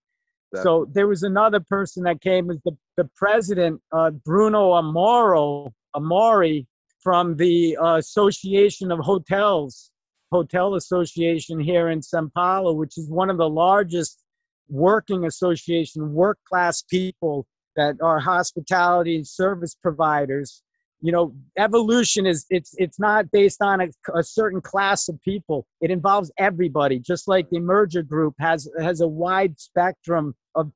So 0.54 0.88
there 0.92 1.06
was 1.06 1.22
another 1.22 1.60
person 1.60 2.04
that 2.04 2.20
came 2.22 2.46
was 2.46 2.58
the, 2.64 2.76
the 2.96 3.08
president, 3.16 3.82
uh, 3.92 4.10
Bruno 4.10 4.72
Amoro, 4.72 5.72
Amori 5.94 6.66
from 7.02 7.36
the 7.36 7.76
uh, 7.76 7.96
Association 7.96 8.90
of 8.90 8.98
Hotels, 8.98 9.90
Hotel 10.30 10.74
Association 10.74 11.58
here 11.58 11.88
in 11.88 12.02
Sao 12.02 12.28
Paulo, 12.34 12.72
which 12.74 12.98
is 12.98 13.08
one 13.08 13.30
of 13.30 13.38
the 13.38 13.48
largest 13.48 14.22
working 14.68 15.24
association, 15.24 16.12
work 16.12 16.38
class 16.48 16.82
people 16.82 17.46
that 17.76 17.96
are 18.02 18.18
hospitality 18.18 19.22
service 19.24 19.74
providers. 19.80 20.62
You 21.00 21.12
know, 21.12 21.32
evolution 21.56 22.26
is 22.26 22.44
it's 22.50 22.74
it's 22.76 22.98
not 22.98 23.30
based 23.30 23.62
on 23.62 23.80
a, 23.80 23.88
a 24.16 24.22
certain 24.22 24.60
class 24.60 25.08
of 25.08 25.20
people. 25.22 25.64
It 25.80 25.92
involves 25.92 26.32
everybody, 26.38 26.98
just 26.98 27.28
like 27.28 27.48
the 27.50 27.58
Emerger 27.58 28.06
Group 28.06 28.34
has 28.40 28.68
has 28.80 29.00
a 29.00 29.06
wide 29.06 29.58
spectrum 29.60 30.34
of 30.56 30.72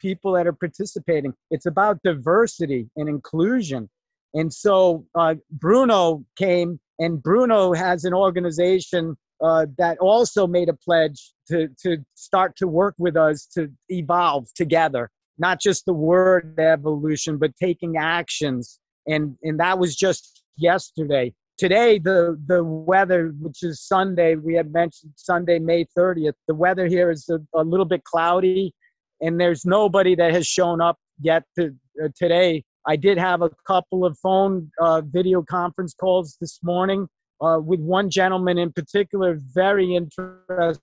people 0.00 0.32
that 0.34 0.46
are 0.46 0.52
participating. 0.52 1.34
It's 1.50 1.66
about 1.66 2.00
diversity 2.04 2.88
and 2.96 3.08
inclusion. 3.08 3.90
And 4.36 4.52
so 4.52 5.06
uh, 5.14 5.36
Bruno 5.50 6.22
came, 6.36 6.78
and 6.98 7.22
Bruno 7.22 7.72
has 7.72 8.04
an 8.04 8.12
organization 8.12 9.16
uh, 9.42 9.64
that 9.78 9.96
also 9.98 10.46
made 10.46 10.68
a 10.68 10.74
pledge 10.74 11.32
to, 11.48 11.68
to 11.82 11.98
start 12.14 12.54
to 12.56 12.68
work 12.68 12.94
with 12.98 13.16
us 13.16 13.46
to 13.54 13.70
evolve 13.88 14.48
together, 14.54 15.10
not 15.38 15.58
just 15.58 15.86
the 15.86 15.94
word 15.94 16.54
evolution, 16.60 17.38
but 17.38 17.56
taking 17.56 17.96
actions. 17.96 18.78
And, 19.06 19.36
and 19.42 19.58
that 19.58 19.78
was 19.78 19.96
just 19.96 20.42
yesterday. 20.56 21.32
Today, 21.56 21.98
the, 21.98 22.38
the 22.46 22.62
weather, 22.62 23.32
which 23.40 23.62
is 23.62 23.80
Sunday, 23.80 24.34
we 24.34 24.54
had 24.54 24.70
mentioned 24.70 25.12
Sunday, 25.16 25.58
May 25.58 25.86
30th, 25.98 26.34
the 26.46 26.54
weather 26.54 26.86
here 26.86 27.10
is 27.10 27.30
a, 27.30 27.38
a 27.58 27.64
little 27.64 27.86
bit 27.86 28.04
cloudy, 28.04 28.74
and 29.22 29.40
there's 29.40 29.64
nobody 29.64 30.14
that 30.14 30.34
has 30.34 30.46
shown 30.46 30.82
up 30.82 30.98
yet 31.22 31.44
to, 31.58 31.74
uh, 32.04 32.08
today. 32.14 32.62
I 32.86 32.96
did 32.96 33.18
have 33.18 33.42
a 33.42 33.50
couple 33.66 34.04
of 34.04 34.16
phone 34.18 34.70
uh, 34.80 35.00
video 35.00 35.42
conference 35.42 35.92
calls 35.94 36.36
this 36.40 36.60
morning 36.62 37.08
uh, 37.40 37.58
with 37.62 37.80
one 37.80 38.08
gentleman 38.10 38.58
in 38.58 38.72
particular, 38.72 39.38
very 39.54 39.94
interesting. 39.94 40.80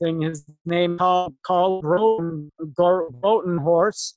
His 0.00 0.46
name 0.64 0.96
Carl, 0.96 1.34
Carl 1.44 1.82
Roten, 1.82 2.48
Rotenhorse, 2.58 4.14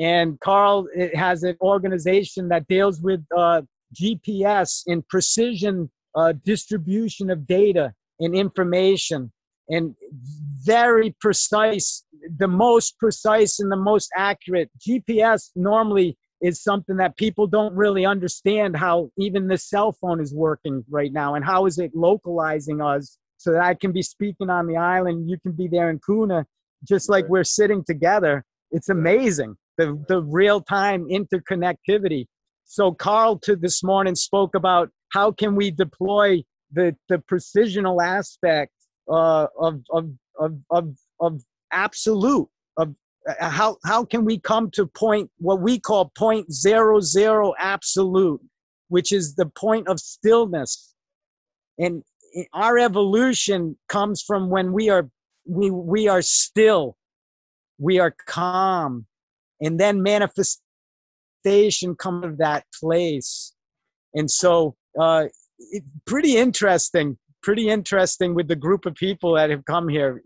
and 0.00 0.40
Carl 0.40 0.88
has 1.14 1.44
an 1.44 1.56
organization 1.60 2.48
that 2.48 2.66
deals 2.66 3.00
with 3.00 3.24
uh, 3.36 3.62
GPS 3.94 4.82
and 4.88 5.06
precision 5.06 5.88
uh, 6.16 6.32
distribution 6.44 7.30
of 7.30 7.46
data 7.46 7.94
and 8.18 8.34
information, 8.34 9.30
and 9.68 9.94
very 10.64 11.14
precise, 11.20 12.04
the 12.38 12.48
most 12.48 12.98
precise 12.98 13.60
and 13.60 13.70
the 13.70 13.76
most 13.76 14.10
accurate. 14.16 14.68
GPS 14.80 15.50
normally 15.54 16.18
is 16.40 16.62
something 16.62 16.96
that 16.96 17.16
people 17.16 17.46
don't 17.46 17.74
really 17.74 18.06
understand 18.06 18.76
how 18.76 19.10
even 19.18 19.46
the 19.46 19.58
cell 19.58 19.92
phone 19.92 20.20
is 20.20 20.34
working 20.34 20.84
right 20.88 21.12
now 21.12 21.34
and 21.34 21.44
how 21.44 21.66
is 21.66 21.78
it 21.78 21.90
localizing 21.94 22.80
us 22.80 23.18
so 23.36 23.52
that 23.52 23.62
I 23.62 23.74
can 23.74 23.92
be 23.92 24.02
speaking 24.02 24.50
on 24.50 24.66
the 24.66 24.76
island, 24.76 25.28
you 25.30 25.38
can 25.38 25.52
be 25.52 25.66
there 25.66 25.90
in 25.90 25.98
Cunha, 25.98 26.44
just 26.86 27.08
like 27.08 27.26
we're 27.28 27.44
sitting 27.44 27.82
together. 27.84 28.44
It's 28.70 28.88
amazing 28.88 29.56
the 29.80 30.04
the 30.08 30.22
real 30.22 30.60
time 30.60 31.06
interconnectivity. 31.08 32.26
So 32.66 32.92
Carl 32.92 33.38
to 33.40 33.56
this 33.56 33.82
morning 33.82 34.14
spoke 34.14 34.54
about 34.54 34.90
how 35.12 35.32
can 35.32 35.56
we 35.56 35.70
deploy 35.70 36.42
the 36.72 36.94
the 37.08 37.18
precisional 37.30 38.02
aspect 38.02 38.72
uh, 39.10 39.46
of, 39.58 39.80
of 39.90 40.10
of 40.38 40.52
of 40.70 40.96
of 41.20 41.42
absolute 41.72 42.48
of 42.76 42.94
Uh, 43.28 43.34
uh, 43.40 43.50
how 43.50 43.76
how 43.84 44.04
can 44.04 44.24
we 44.24 44.38
come 44.38 44.70
to 44.70 44.86
point 44.86 45.30
what 45.38 45.60
we 45.60 45.78
call 45.78 46.10
point 46.16 46.50
zero 46.52 47.00
zero 47.00 47.52
absolute, 47.58 48.40
which 48.88 49.12
is 49.12 49.34
the 49.34 49.46
point 49.46 49.88
of 49.88 50.00
stillness, 50.00 50.94
and 51.78 52.02
eh, 52.36 52.44
our 52.54 52.78
evolution 52.78 53.76
comes 53.88 54.22
from 54.22 54.48
when 54.48 54.72
we 54.72 54.88
are 54.88 55.08
we 55.46 55.70
we 55.70 56.08
are 56.08 56.22
still, 56.22 56.96
we 57.78 57.98
are 57.98 58.14
calm, 58.26 59.06
and 59.60 59.78
then 59.78 60.02
manifestation 60.02 61.94
comes 61.98 62.24
of 62.24 62.38
that 62.38 62.64
place, 62.78 63.54
and 64.14 64.30
so 64.30 64.76
uh, 64.98 65.26
it, 65.58 65.84
pretty 66.06 66.38
interesting, 66.38 67.18
pretty 67.42 67.68
interesting 67.68 68.34
with 68.34 68.48
the 68.48 68.56
group 68.56 68.86
of 68.86 68.94
people 68.94 69.34
that 69.34 69.50
have 69.50 69.64
come 69.66 69.88
here 69.88 70.22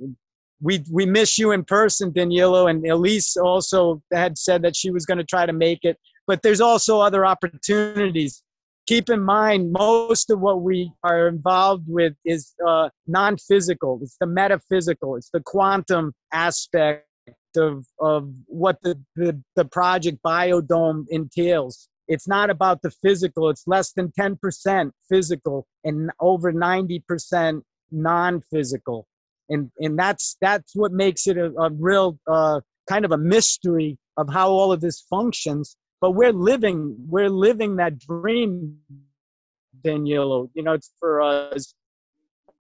we 0.61 0.85
we 0.91 1.07
miss 1.07 1.39
you 1.39 1.53
in 1.53 1.65
person, 1.65 2.13
Danilo, 2.13 2.67
and 2.67 2.85
Elise 2.87 3.37
also 3.37 4.03
had 4.13 4.39
said 4.39 4.63
that 4.63 4.77
she 4.77 4.91
was 4.91 5.07
going 5.07 5.19
to 5.19 5.25
try 5.25 5.47
to 5.47 5.53
make 5.53 5.81
it. 5.83 5.99
But 6.27 6.43
there's 6.43 6.61
also 6.61 7.01
other 7.01 7.27
opportunities. 7.27 8.43
Keep 8.87 9.11
in 9.11 9.23
mind, 9.23 9.73
most 9.73 10.31
of 10.31 10.41
what 10.41 10.63
we 10.63 10.93
are 11.03 11.29
involved 11.29 11.85
with 11.89 12.15
is 12.25 12.55
uh, 12.67 12.91
non-physical. 13.07 14.01
It's 14.03 14.17
the 14.21 14.27
metaphysical. 14.27 15.17
It's 15.17 15.31
the 15.31 15.41
quantum 15.41 16.13
aspect 16.33 17.07
of 17.57 17.87
of 18.01 18.31
what 18.47 18.81
the 18.83 18.99
the, 19.17 19.41
the 19.57 19.65
project 19.65 20.19
Biodome 20.25 21.05
entails. 21.11 21.89
It's 22.07 22.29
not 22.29 22.51
about 22.51 22.83
the 22.83 22.91
physical. 22.91 23.49
It's 23.49 23.67
less 23.67 23.93
than 23.93 24.13
10% 24.19 24.91
physical 25.09 25.67
and 25.85 26.11
over 26.21 26.53
90% 26.53 27.63
non-physical 27.91 29.07
and 29.49 29.71
and 29.79 29.99
that's 29.99 30.37
that's 30.41 30.73
what 30.75 30.93
makes 30.93 31.27
it 31.27 31.37
a, 31.37 31.53
a 31.59 31.71
real 31.71 32.19
uh, 32.27 32.61
kind 32.89 33.05
of 33.05 33.13
a 33.13 33.19
mystery 33.19 33.99
of 34.17 34.29
how 34.33 34.51
all 34.51 34.73
of 34.73 34.81
this 34.81 35.05
functions. 35.09 35.77
But 36.01 36.13
we're 36.13 36.33
living 36.33 36.97
we're 37.09 37.31
living 37.31 37.77
that 37.77 37.99
dream, 37.99 38.79
Danilo. 39.83 40.51
You 40.55 40.63
know, 40.63 40.73
it's 40.73 40.91
for 40.99 41.23
us. 41.23 41.75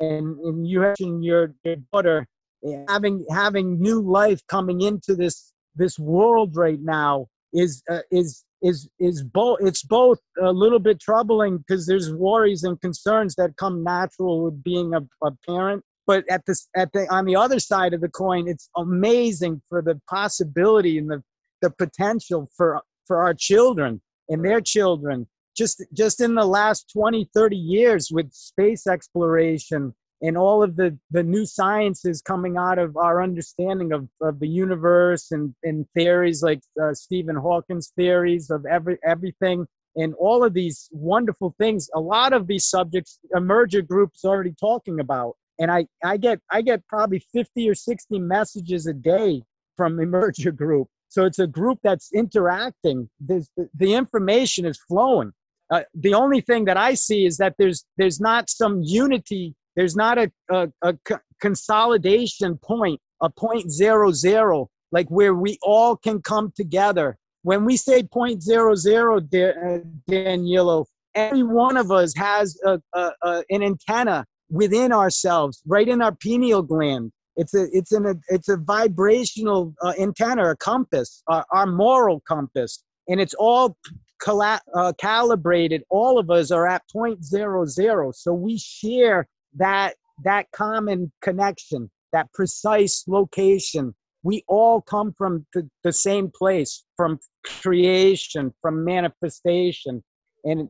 And, 0.00 0.38
and 0.40 0.66
you 0.66 0.80
mentioned 0.80 1.24
your, 1.24 1.54
your 1.62 1.76
daughter 1.92 2.26
eh, 2.66 2.84
having 2.88 3.24
having 3.30 3.80
new 3.80 4.00
life 4.00 4.40
coming 4.48 4.80
into 4.80 5.14
this 5.14 5.52
this 5.76 5.98
world 5.98 6.56
right 6.56 6.80
now 6.80 7.26
is 7.52 7.82
uh, 7.88 8.00
is 8.10 8.44
is 8.60 8.88
is 8.98 9.22
both 9.22 9.58
it's 9.60 9.84
both 9.84 10.18
a 10.42 10.52
little 10.52 10.80
bit 10.80 10.98
troubling 11.00 11.58
because 11.58 11.86
there's 11.86 12.12
worries 12.12 12.64
and 12.64 12.80
concerns 12.80 13.36
that 13.36 13.56
come 13.56 13.84
natural 13.84 14.44
with 14.44 14.64
being 14.64 14.94
a, 14.94 15.02
a 15.24 15.30
parent 15.46 15.84
but 16.06 16.24
at 16.30 16.44
this 16.46 16.68
at 16.76 16.92
the 16.92 17.06
on 17.12 17.24
the 17.24 17.36
other 17.36 17.58
side 17.58 17.94
of 17.94 18.00
the 18.00 18.08
coin 18.08 18.46
it's 18.48 18.68
amazing 18.76 19.60
for 19.68 19.82
the 19.82 20.00
possibility 20.08 20.98
and 20.98 21.10
the 21.10 21.22
the 21.62 21.70
potential 21.70 22.50
for 22.56 22.82
for 23.06 23.22
our 23.22 23.34
children 23.34 24.00
and 24.28 24.44
their 24.44 24.60
children. 24.60 25.26
Just 25.56 25.84
just 25.92 26.20
in 26.20 26.34
the 26.34 26.44
last 26.44 26.90
20 26.92 27.30
30 27.32 27.56
years 27.56 28.10
with 28.10 28.32
space 28.32 28.86
exploration 28.86 29.94
and 30.20 30.36
all 30.36 30.62
of 30.64 30.74
the 30.76 30.98
the 31.12 31.22
new 31.22 31.46
sciences 31.46 32.20
coming 32.20 32.56
out 32.56 32.78
of 32.78 32.96
our 32.96 33.22
understanding 33.22 33.92
of, 33.92 34.08
of 34.20 34.40
the 34.40 34.48
universe 34.48 35.30
and 35.30 35.54
and 35.62 35.86
theories 35.94 36.42
like 36.42 36.60
uh, 36.82 36.92
stephen 36.92 37.36
hawking's 37.36 37.92
theories 37.94 38.50
of 38.50 38.66
every 38.66 38.98
everything 39.06 39.66
and 39.96 40.14
all 40.14 40.42
of 40.42 40.54
these 40.54 40.88
wonderful 40.92 41.54
things 41.58 41.88
a 41.94 42.00
lot 42.00 42.32
of 42.32 42.46
these 42.46 42.64
subjects 42.64 43.18
emerger 43.36 43.86
groups 43.86 44.24
already 44.24 44.54
talking 44.58 44.98
about 44.98 45.36
and 45.58 45.70
I, 45.70 45.86
I 46.04 46.16
get 46.16 46.40
I 46.50 46.62
get 46.62 46.86
probably 46.88 47.20
50 47.32 47.68
or 47.68 47.74
60 47.74 48.18
messages 48.18 48.86
a 48.86 48.92
day 48.92 49.42
from 49.76 49.96
Emerger 49.98 50.54
Group. 50.54 50.88
So 51.08 51.24
it's 51.24 51.38
a 51.38 51.46
group 51.46 51.78
that's 51.84 52.10
interacting. 52.12 53.08
There's, 53.20 53.48
the, 53.78 53.94
information 53.94 54.64
is 54.64 54.80
flowing. 54.88 55.32
Uh, 55.70 55.82
the 55.94 56.12
only 56.12 56.40
thing 56.40 56.64
that 56.64 56.76
I 56.76 56.94
see 56.94 57.24
is 57.24 57.36
that 57.36 57.54
there's 57.56 57.84
there's 57.96 58.20
not 58.20 58.50
some 58.50 58.82
unity 58.82 59.54
There's 59.76 59.96
not 59.96 60.18
a, 60.18 60.32
a, 60.50 60.68
a 60.82 60.94
consolidation 61.40 62.58
point, 62.58 63.00
a 63.22 63.30
point 63.30 63.70
zero 63.70 64.12
zero, 64.12 64.68
like 64.92 65.08
where 65.08 65.34
we 65.34 65.58
all 65.62 65.96
can 65.96 66.20
come 66.20 66.52
together. 66.56 67.16
When 67.42 67.64
we 67.64 67.76
say 67.76 68.02
point 68.02 68.42
zero 68.42 68.74
zero, 68.74 69.18
uh, 69.18 69.78
Danilo, 70.08 70.86
every 71.14 71.42
one 71.42 71.76
of 71.76 71.92
us 71.92 72.14
has 72.16 72.58
a, 72.64 72.80
a, 72.92 73.12
a, 73.22 73.44
an 73.50 73.62
antenna 73.62 74.26
within 74.54 74.92
ourselves, 74.92 75.60
right 75.66 75.88
in 75.88 76.00
our 76.00 76.14
pineal 76.14 76.62
gland. 76.62 77.12
It's 77.36 77.54
a 77.54 77.66
it's 77.72 77.90
an 77.90 78.22
it's 78.28 78.48
a 78.48 78.56
vibrational 78.56 79.74
uh, 79.82 79.94
antenna, 79.98 80.50
a 80.50 80.56
compass, 80.56 81.22
uh, 81.28 81.42
our 81.50 81.66
moral 81.66 82.20
compass, 82.20 82.84
and 83.08 83.20
it's 83.20 83.34
all 83.34 83.76
cala- 84.22 84.62
uh, 84.76 84.92
calibrated. 85.00 85.82
All 85.90 86.18
of 86.18 86.30
us 86.30 86.52
are 86.52 86.68
at 86.68 86.82
point 86.92 87.24
zero 87.24 87.66
zero, 87.66 88.12
so 88.12 88.32
we 88.32 88.56
share 88.56 89.26
that 89.56 89.96
that 90.22 90.46
common 90.52 91.10
connection, 91.20 91.90
that 92.12 92.32
precise 92.32 93.04
location. 93.08 93.94
We 94.22 94.44
all 94.46 94.80
come 94.80 95.12
from 95.18 95.44
the, 95.52 95.68
the 95.82 95.92
same 95.92 96.30
place, 96.34 96.84
from 96.96 97.18
creation, 97.60 98.54
from 98.62 98.84
manifestation, 98.84 100.04
and 100.44 100.68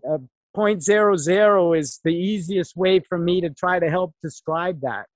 uh, 0.55 0.59
point 0.59 0.83
zero 0.83 1.17
zero 1.17 1.73
is 1.73 2.01
the 2.05 2.15
easiest 2.15 2.77
way 2.77 3.01
for 3.01 3.19
me 3.19 3.41
to 3.41 3.51
try 3.51 3.79
to 3.79 3.91
help 3.91 4.15
describe 4.23 4.81
that. 4.81 5.07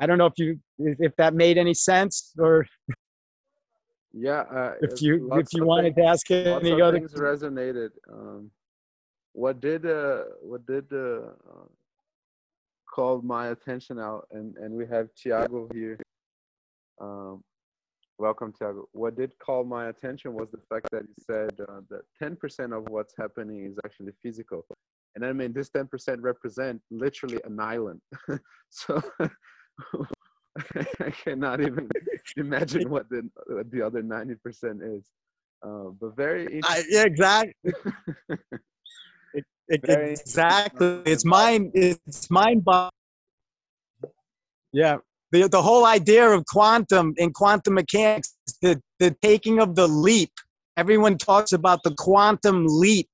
I 0.00 0.06
don't 0.06 0.18
know 0.18 0.26
if 0.26 0.34
you 0.36 0.58
if 0.78 1.14
that 1.16 1.34
made 1.34 1.58
any 1.58 1.74
sense 1.74 2.32
or 2.38 2.66
yeah 4.12 4.40
uh, 4.42 4.74
if 4.82 5.02
you 5.02 5.28
if 5.34 5.48
you 5.52 5.64
wanted 5.64 5.94
things, 5.94 6.22
to 6.22 6.36
ask 6.36 6.62
any 6.62 6.80
other 6.80 6.98
things 6.98 7.14
resonated 7.14 7.90
um, 8.12 8.50
what 9.32 9.60
did 9.60 9.86
uh 9.86 10.22
what 10.40 10.64
did 10.66 10.86
uh, 10.92 11.30
uh, 11.50 11.68
called 12.88 13.24
my 13.24 13.48
attention 13.48 13.98
out 13.98 14.26
and 14.30 14.56
and 14.56 14.72
we 14.72 14.86
have 14.86 15.08
Tiago 15.14 15.68
here 15.72 15.98
um, 17.00 17.42
welcome 18.18 18.52
Tiago 18.52 18.84
what 18.92 19.16
did 19.16 19.30
call 19.38 19.64
my 19.64 19.88
attention 19.88 20.34
was 20.34 20.50
the 20.50 20.60
fact 20.68 20.88
that 20.90 21.02
you 21.02 21.14
said 21.24 21.50
uh, 21.68 21.80
that 21.88 22.02
10% 22.22 22.76
of 22.76 22.84
what's 22.88 23.14
happening 23.16 23.64
is 23.64 23.78
actually 23.84 24.12
physical 24.22 24.64
and 25.14 25.24
I 25.24 25.32
mean 25.32 25.52
this 25.52 25.70
10% 25.70 25.88
represent 26.20 26.80
literally 26.90 27.40
an 27.44 27.60
island 27.60 28.00
so 28.70 29.00
I 31.00 31.10
cannot 31.10 31.60
even 31.60 31.88
imagine 32.36 32.90
what 32.90 33.08
the 33.08 33.28
what 33.46 33.70
the 33.70 33.82
other 33.82 34.02
ninety 34.02 34.34
percent 34.34 34.82
is. 34.82 35.04
Uh, 35.62 35.90
but 36.00 36.16
very 36.16 36.60
I, 36.64 36.82
yeah, 36.88 37.04
exactly. 37.04 37.52
it, 39.34 39.44
it, 39.68 39.84
exactly. 39.84 41.02
It's 41.04 41.24
mind. 41.24 41.72
It's 41.74 42.30
mind 42.30 42.64
boggling. 42.64 42.90
Yeah. 44.72 44.98
The, 45.30 45.48
the 45.48 45.62
whole 45.62 45.84
idea 45.84 46.26
of 46.28 46.46
quantum 46.46 47.14
in 47.16 47.32
quantum 47.32 47.74
mechanics, 47.74 48.34
the, 48.62 48.80
the 48.98 49.14
taking 49.22 49.60
of 49.60 49.74
the 49.74 49.86
leap. 49.86 50.32
Everyone 50.76 51.18
talks 51.18 51.52
about 51.52 51.82
the 51.82 51.94
quantum 51.98 52.64
leap. 52.66 53.10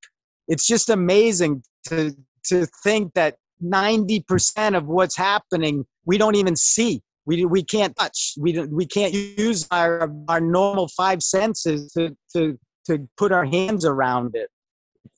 It's 0.49 0.67
just 0.67 0.91
amazing 0.91 1.63
to 1.89 2.15
to 2.45 2.67
think 2.83 3.15
that 3.15 3.37
90% 3.63 4.77
of 4.77 4.87
what's 4.87 5.17
happening 5.17 5.87
we 6.05 6.19
don't 6.19 6.35
even 6.37 6.57
see. 6.57 7.03
We, 7.27 7.47
we 7.47 7.65
can't 7.65 7.97
touch. 7.97 8.35
We, 8.39 8.61
we 8.67 8.85
can't 8.85 9.15
use 9.15 9.67
our, 9.71 10.13
our 10.29 10.41
normal 10.41 10.89
five 10.89 11.23
senses 11.23 11.91
to, 11.93 12.15
to, 12.37 12.59
to 12.87 13.09
put 13.17 13.33
our 13.33 13.47
hands 13.47 13.87
around 13.87 14.37
it. 14.37 14.51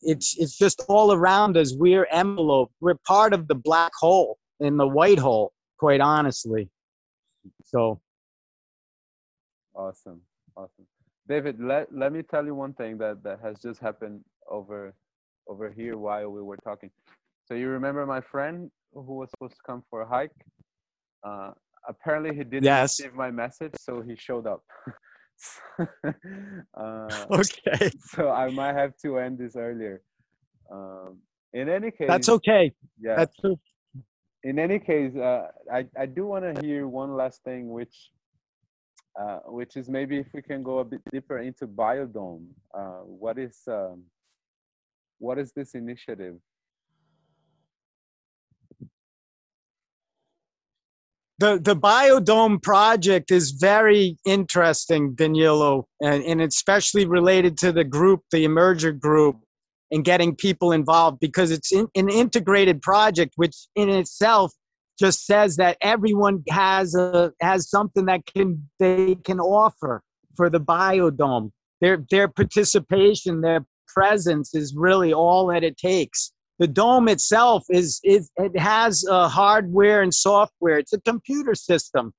It's, 0.03 0.37
it's 0.39 0.57
just 0.57 0.85
all 0.89 1.13
around 1.13 1.57
us. 1.57 1.75
We're 1.77 2.07
envelope 2.13 2.71
we're 2.81 2.95
part 3.07 3.33
of 3.33 3.49
the 3.49 3.57
black 3.57 3.93
hole 3.99 4.39
in 4.61 4.77
the 4.77 4.87
white 4.87 5.19
hole 5.19 5.53
quite 5.79 6.01
honestly 6.01 6.71
so 7.67 8.01
awesome 9.75 10.21
awesome 10.57 10.87
david 11.29 11.57
let, 11.61 11.93
let 11.93 12.13
me 12.13 12.23
tell 12.23 12.45
you 12.47 12.55
one 12.55 12.73
thing 12.73 12.97
that, 12.97 13.23
that 13.23 13.39
has 13.43 13.57
just 13.61 13.81
happened 13.81 14.21
over 14.49 14.95
over 15.49 15.71
here 15.71 15.97
while 15.97 16.29
we 16.31 16.43
were 16.43 16.57
talking 16.65 16.91
so 17.47 17.55
you 17.55 17.69
remember 17.69 18.05
my 18.07 18.21
friend 18.21 18.71
who 18.93 19.15
was 19.15 19.31
supposed 19.31 19.55
to 19.55 19.63
come 19.65 19.83
for 19.89 20.03
a 20.03 20.09
hike? 20.09 20.33
Uh, 21.25 21.53
apparently 21.89 22.35
he 22.35 22.45
didn't 22.45 22.65
yes. 22.65 22.99
receive 22.99 23.15
my 23.15 23.31
message, 23.31 23.73
so 23.79 24.01
he 24.01 24.17
showed 24.17 24.47
up. 24.47 24.63
uh, 26.77 27.27
okay. 27.31 27.91
So 28.01 28.31
I 28.31 28.51
might 28.51 28.75
have 28.75 28.93
to 29.03 29.19
end 29.19 29.39
this 29.39 29.55
earlier. 29.57 30.03
Um, 30.73 31.19
in 31.53 31.69
any 31.69 31.91
case, 31.91 32.09
that's 32.09 32.29
okay. 32.29 32.73
Yeah. 33.01 33.17
That's. 33.17 33.37
In 34.45 34.59
any 34.59 34.79
case, 34.79 35.15
uh, 35.17 35.49
I 35.73 35.87
I 35.99 36.07
do 36.07 36.27
want 36.27 36.45
to 36.45 36.65
hear 36.65 36.87
one 36.87 37.17
last 37.17 37.43
thing, 37.43 37.71
which 37.71 38.11
uh, 39.19 39.41
which 39.47 39.77
is 39.77 39.89
maybe 39.89 40.19
if 40.19 40.27
we 40.35 40.43
can 40.43 40.63
go 40.63 40.79
a 40.79 40.85
bit 40.85 41.01
deeper 41.13 41.39
into 41.39 41.67
Biodome. 41.67 42.47
Uh, 42.75 43.01
what 43.05 43.39
is 43.39 43.61
um, 43.67 44.05
what 45.19 45.39
is 45.39 45.53
this 45.53 45.75
initiative? 45.75 46.37
the 51.39 51.61
the 51.63 51.77
biodome 51.77 52.63
project 52.63 53.31
is 53.31 53.51
very 53.51 54.17
interesting 54.25 55.15
danilo 55.15 55.87
and, 56.01 56.23
and 56.25 56.41
especially 56.41 57.07
related 57.07 57.59
to 57.59 57.73
the 57.73 57.85
group 57.85 58.21
the 58.31 58.45
emerger 58.45 58.99
group 58.99 59.37
and 59.91 60.05
getting 60.05 60.35
people 60.35 60.73
involved 60.73 61.21
because 61.21 61.51
it's 61.51 61.73
in, 61.73 61.89
an 61.95 62.09
integrated 62.09 62.83
project 62.83 63.35
which 63.37 63.55
in 63.75 63.89
itself 63.89 64.53
just 64.99 65.27
says 65.27 65.57
that 65.57 65.77
everyone 65.81 66.43
has 66.49 66.95
a 66.95 67.33
has 67.41 67.69
something 67.69 68.07
that 68.07 68.25
can 68.27 68.69
they 68.79 69.17
can 69.25 69.39
offer 69.41 70.03
for 70.37 70.51
the 70.51 70.61
biodome. 70.61 71.51
Their 71.81 72.05
their 72.11 72.29
participation 72.29 73.43
their 73.43 73.65
presence 73.87 74.55
is 74.55 74.75
really 74.77 75.13
all 75.13 75.47
that 75.49 75.65
it 75.65 75.77
takes. 75.77 76.33
The 76.59 76.67
dome 76.67 77.09
itself 77.09 77.65
is, 77.69 78.01
is 78.03 78.31
it 78.37 78.59
has 78.59 79.05
uh, 79.11 79.29
hardware 79.29 80.01
and 80.01 80.13
software. 80.13 80.79
It's 80.79 80.95
a 80.95 81.01
computer 81.03 81.55
system. 81.55 82.15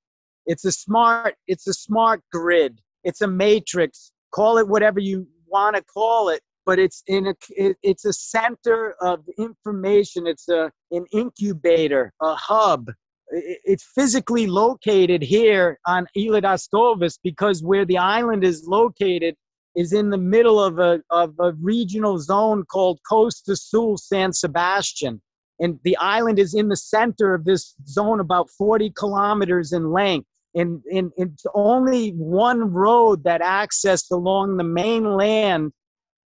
It's 0.45 0.63
a 0.63 0.71
smart 0.71 1.35
it's 1.47 1.67
a 1.67 1.73
smart 1.73 2.21
grid. 2.31 2.79
It's 3.03 3.21
a 3.21 3.27
matrix. 3.27 4.11
Call 4.33 4.57
it 4.57 4.67
whatever 4.67 4.99
you 4.99 5.27
want 5.47 5.75
to 5.75 5.83
call 5.83 6.29
it 6.29 6.41
but 6.67 6.77
it's 6.77 7.01
in 7.07 7.27
a 7.27 7.35
it's 7.81 8.05
a 8.05 8.13
center 8.13 8.93
of 9.01 9.21
information 9.39 10.27
it's 10.27 10.47
a 10.49 10.71
an 10.91 11.05
incubator 11.11 12.13
a 12.21 12.35
hub 12.35 12.91
it's 13.29 13.85
physically 13.95 14.47
located 14.47 15.21
here 15.21 15.79
on 15.85 16.07
Ilha 16.15 16.41
das 16.41 16.67
Couves 16.67 17.19
because 17.23 17.63
where 17.63 17.85
the 17.85 17.97
island 17.97 18.43
is 18.43 18.65
located 18.67 19.35
is 19.75 19.93
in 19.93 20.09
the 20.09 20.17
middle 20.17 20.61
of 20.63 20.79
a, 20.79 21.01
of 21.11 21.35
a 21.39 21.53
regional 21.61 22.17
zone 22.17 22.63
called 22.65 22.99
Costa 23.07 23.55
Sul 23.55 23.97
San 23.97 24.33
Sebastian. 24.33 25.21
And 25.59 25.79
the 25.83 25.97
island 25.97 26.39
is 26.39 26.53
in 26.53 26.69
the 26.69 26.77
center 26.77 27.33
of 27.33 27.45
this 27.45 27.75
zone, 27.87 28.19
about 28.19 28.49
40 28.57 28.91
kilometers 28.97 29.73
in 29.73 29.91
length. 29.91 30.27
And, 30.55 30.81
and 30.91 31.11
it's 31.17 31.45
only 31.53 32.11
one 32.11 32.71
road 32.71 33.23
that 33.25 33.41
accessed 33.41 34.09
along 34.11 34.57
the 34.57 34.63
mainland 34.63 35.71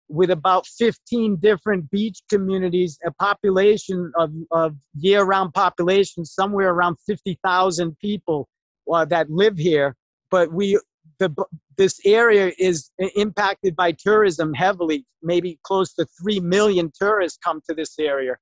with 0.08 0.30
about 0.30 0.66
15 0.66 1.36
different 1.36 1.90
beach 1.90 2.20
communities, 2.30 2.98
a 3.04 3.12
population 3.12 4.10
of, 4.18 4.30
of 4.50 4.74
year 4.94 5.22
round 5.24 5.52
population, 5.54 6.24
somewhere 6.24 6.70
around 6.70 6.96
50,000 7.06 7.98
people 7.98 8.48
uh, 8.92 9.04
that 9.06 9.30
live 9.30 9.58
here. 9.58 9.94
But 10.30 10.52
we 10.52 10.78
the 11.18 11.34
this 11.76 12.00
area 12.04 12.52
is 12.58 12.90
impacted 13.16 13.76
by 13.76 13.92
tourism 13.92 14.54
heavily. 14.54 15.04
Maybe 15.22 15.58
close 15.62 15.92
to 15.94 16.06
three 16.20 16.40
million 16.40 16.90
tourists 16.98 17.38
come 17.42 17.60
to 17.68 17.74
this 17.74 17.98
area. 17.98 18.36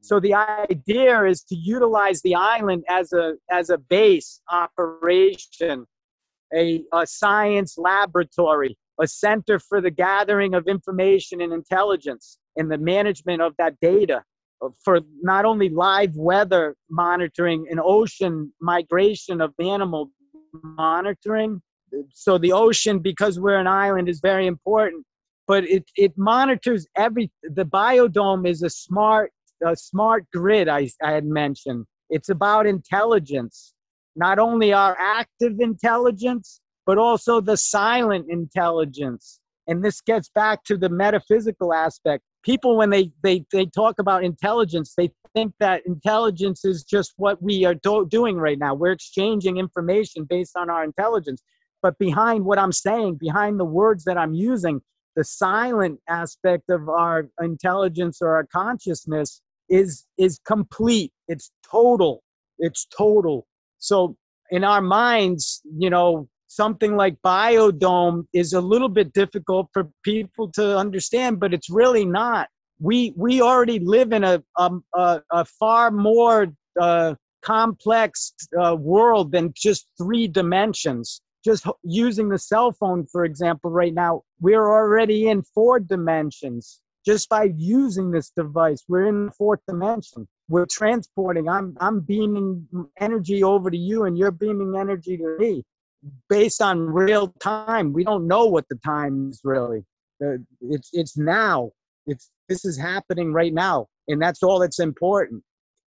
So 0.00 0.20
the 0.20 0.34
idea 0.34 1.24
is 1.24 1.42
to 1.44 1.54
utilize 1.54 2.20
the 2.22 2.34
island 2.34 2.84
as 2.88 3.12
a 3.12 3.34
as 3.50 3.70
a 3.70 3.78
base 3.78 4.40
operation, 4.50 5.86
a, 6.54 6.82
a 6.92 7.06
science 7.06 7.78
laboratory, 7.78 8.76
a 9.00 9.06
center 9.06 9.58
for 9.58 9.80
the 9.80 9.90
gathering 9.90 10.54
of 10.54 10.66
information 10.66 11.40
and 11.40 11.52
intelligence 11.52 12.38
and 12.56 12.70
the 12.70 12.78
management 12.78 13.42
of 13.42 13.54
that 13.58 13.74
data 13.80 14.22
for 14.82 15.00
not 15.20 15.44
only 15.44 15.68
live 15.68 16.14
weather 16.16 16.74
monitoring 16.90 17.66
and 17.70 17.80
ocean 17.82 18.52
migration 18.60 19.40
of 19.40 19.52
animal 19.58 20.10
monitoring 20.62 21.60
so 22.12 22.38
the 22.38 22.52
ocean, 22.52 22.98
because 22.98 23.38
we're 23.38 23.58
an 23.58 23.66
island, 23.66 24.08
is 24.08 24.20
very 24.20 24.46
important. 24.46 25.04
But 25.46 25.64
it 25.64 25.84
it 25.96 26.12
monitors 26.16 26.86
every. 26.96 27.30
The 27.42 27.64
biodome 27.64 28.48
is 28.48 28.62
a 28.62 28.70
smart 28.70 29.30
a 29.64 29.76
smart 29.76 30.24
grid. 30.32 30.68
I 30.68 30.90
I 31.02 31.12
had 31.12 31.26
mentioned. 31.26 31.86
It's 32.10 32.30
about 32.30 32.66
intelligence, 32.66 33.74
not 34.16 34.38
only 34.38 34.72
our 34.72 34.96
active 34.98 35.60
intelligence, 35.60 36.60
but 36.86 36.98
also 36.98 37.40
the 37.40 37.56
silent 37.56 38.26
intelligence. 38.28 39.40
And 39.66 39.82
this 39.82 40.00
gets 40.00 40.28
back 40.34 40.64
to 40.64 40.76
the 40.76 40.88
metaphysical 40.88 41.72
aspect. 41.72 42.22
people 42.44 42.76
when 42.76 42.90
they 42.90 43.10
they 43.22 43.44
they 43.52 43.66
talk 43.66 43.98
about 43.98 44.22
intelligence, 44.24 44.94
they 44.96 45.10
think 45.34 45.52
that 45.58 45.82
intelligence 45.86 46.64
is 46.64 46.84
just 46.84 47.14
what 47.16 47.42
we 47.42 47.64
are 47.64 47.74
do- 47.74 48.06
doing 48.08 48.36
right 48.36 48.58
now. 48.58 48.74
We're 48.74 48.92
exchanging 48.92 49.56
information 49.56 50.24
based 50.28 50.56
on 50.56 50.70
our 50.70 50.84
intelligence. 50.84 51.42
But 51.82 51.98
behind 51.98 52.44
what 52.44 52.58
I'm 52.58 52.72
saying, 52.72 53.16
behind 53.16 53.58
the 53.58 53.64
words 53.64 54.04
that 54.04 54.16
I'm 54.16 54.34
using, 54.34 54.80
the 55.16 55.24
silent 55.24 56.00
aspect 56.08 56.70
of 56.70 56.88
our 56.88 57.28
intelligence 57.40 58.18
or 58.20 58.34
our 58.36 58.46
consciousness 58.46 59.40
is 59.68 60.06
is 60.18 60.40
complete. 60.46 61.12
It's 61.28 61.50
total. 61.68 62.22
It's 62.58 62.86
total. 62.86 63.46
So 63.78 64.16
in 64.50 64.64
our 64.64 64.80
minds, 64.82 65.62
you 65.76 65.90
know, 65.90 66.28
something 66.54 66.96
like 66.96 67.16
biodome 67.24 68.24
is 68.32 68.52
a 68.52 68.60
little 68.60 68.88
bit 68.88 69.12
difficult 69.12 69.68
for 69.72 69.90
people 70.02 70.50
to 70.52 70.76
understand, 70.76 71.40
but 71.40 71.52
it's 71.52 71.70
really 71.70 72.04
not. 72.04 72.48
We 72.80 73.12
we 73.16 73.40
already 73.40 73.78
live 73.78 74.12
in 74.12 74.24
a 74.24 74.42
um, 74.58 74.84
a, 74.94 75.20
a 75.30 75.44
far 75.44 75.90
more 75.90 76.48
uh, 76.80 77.14
complex 77.42 78.34
uh, 78.60 78.76
world 78.76 79.32
than 79.32 79.52
just 79.56 79.86
three 79.98 80.26
dimensions. 80.28 81.20
Just 81.44 81.66
using 81.82 82.28
the 82.30 82.38
cell 82.38 82.72
phone, 82.72 83.06
for 83.06 83.24
example, 83.24 83.70
right 83.70 83.92
now, 83.92 84.22
we're 84.40 84.66
already 84.66 85.28
in 85.28 85.42
four 85.42 85.78
dimensions. 85.78 86.80
Just 87.04 87.28
by 87.28 87.52
using 87.56 88.10
this 88.10 88.30
device, 88.30 88.82
we're 88.88 89.06
in 89.06 89.26
the 89.26 89.32
fourth 89.32 89.60
dimension. 89.68 90.26
We're 90.48 90.66
transporting. 90.66 91.48
I'm 91.48 91.76
I'm 91.80 92.00
beaming 92.00 92.66
energy 92.98 93.42
over 93.42 93.70
to 93.70 93.76
you, 93.76 94.04
and 94.04 94.16
you're 94.18 94.30
beaming 94.30 94.74
energy 94.76 95.16
to 95.18 95.36
me 95.38 95.64
based 96.28 96.62
on 96.62 96.80
real 96.80 97.28
time. 97.40 97.92
We 97.92 98.04
don't 98.04 98.26
know 98.26 98.46
what 98.46 98.68
the 98.68 98.78
time 98.84 99.30
is 99.30 99.40
really. 99.44 99.84
Uh, 100.24 100.38
it's 100.60 100.90
it's 100.92 101.16
now. 101.16 101.70
It's 102.06 102.30
this 102.48 102.64
is 102.64 102.78
happening 102.78 103.32
right 103.32 103.52
now, 103.52 103.86
and 104.08 104.20
that's 104.20 104.42
all 104.42 104.58
that's 104.58 104.78
important. 104.78 105.42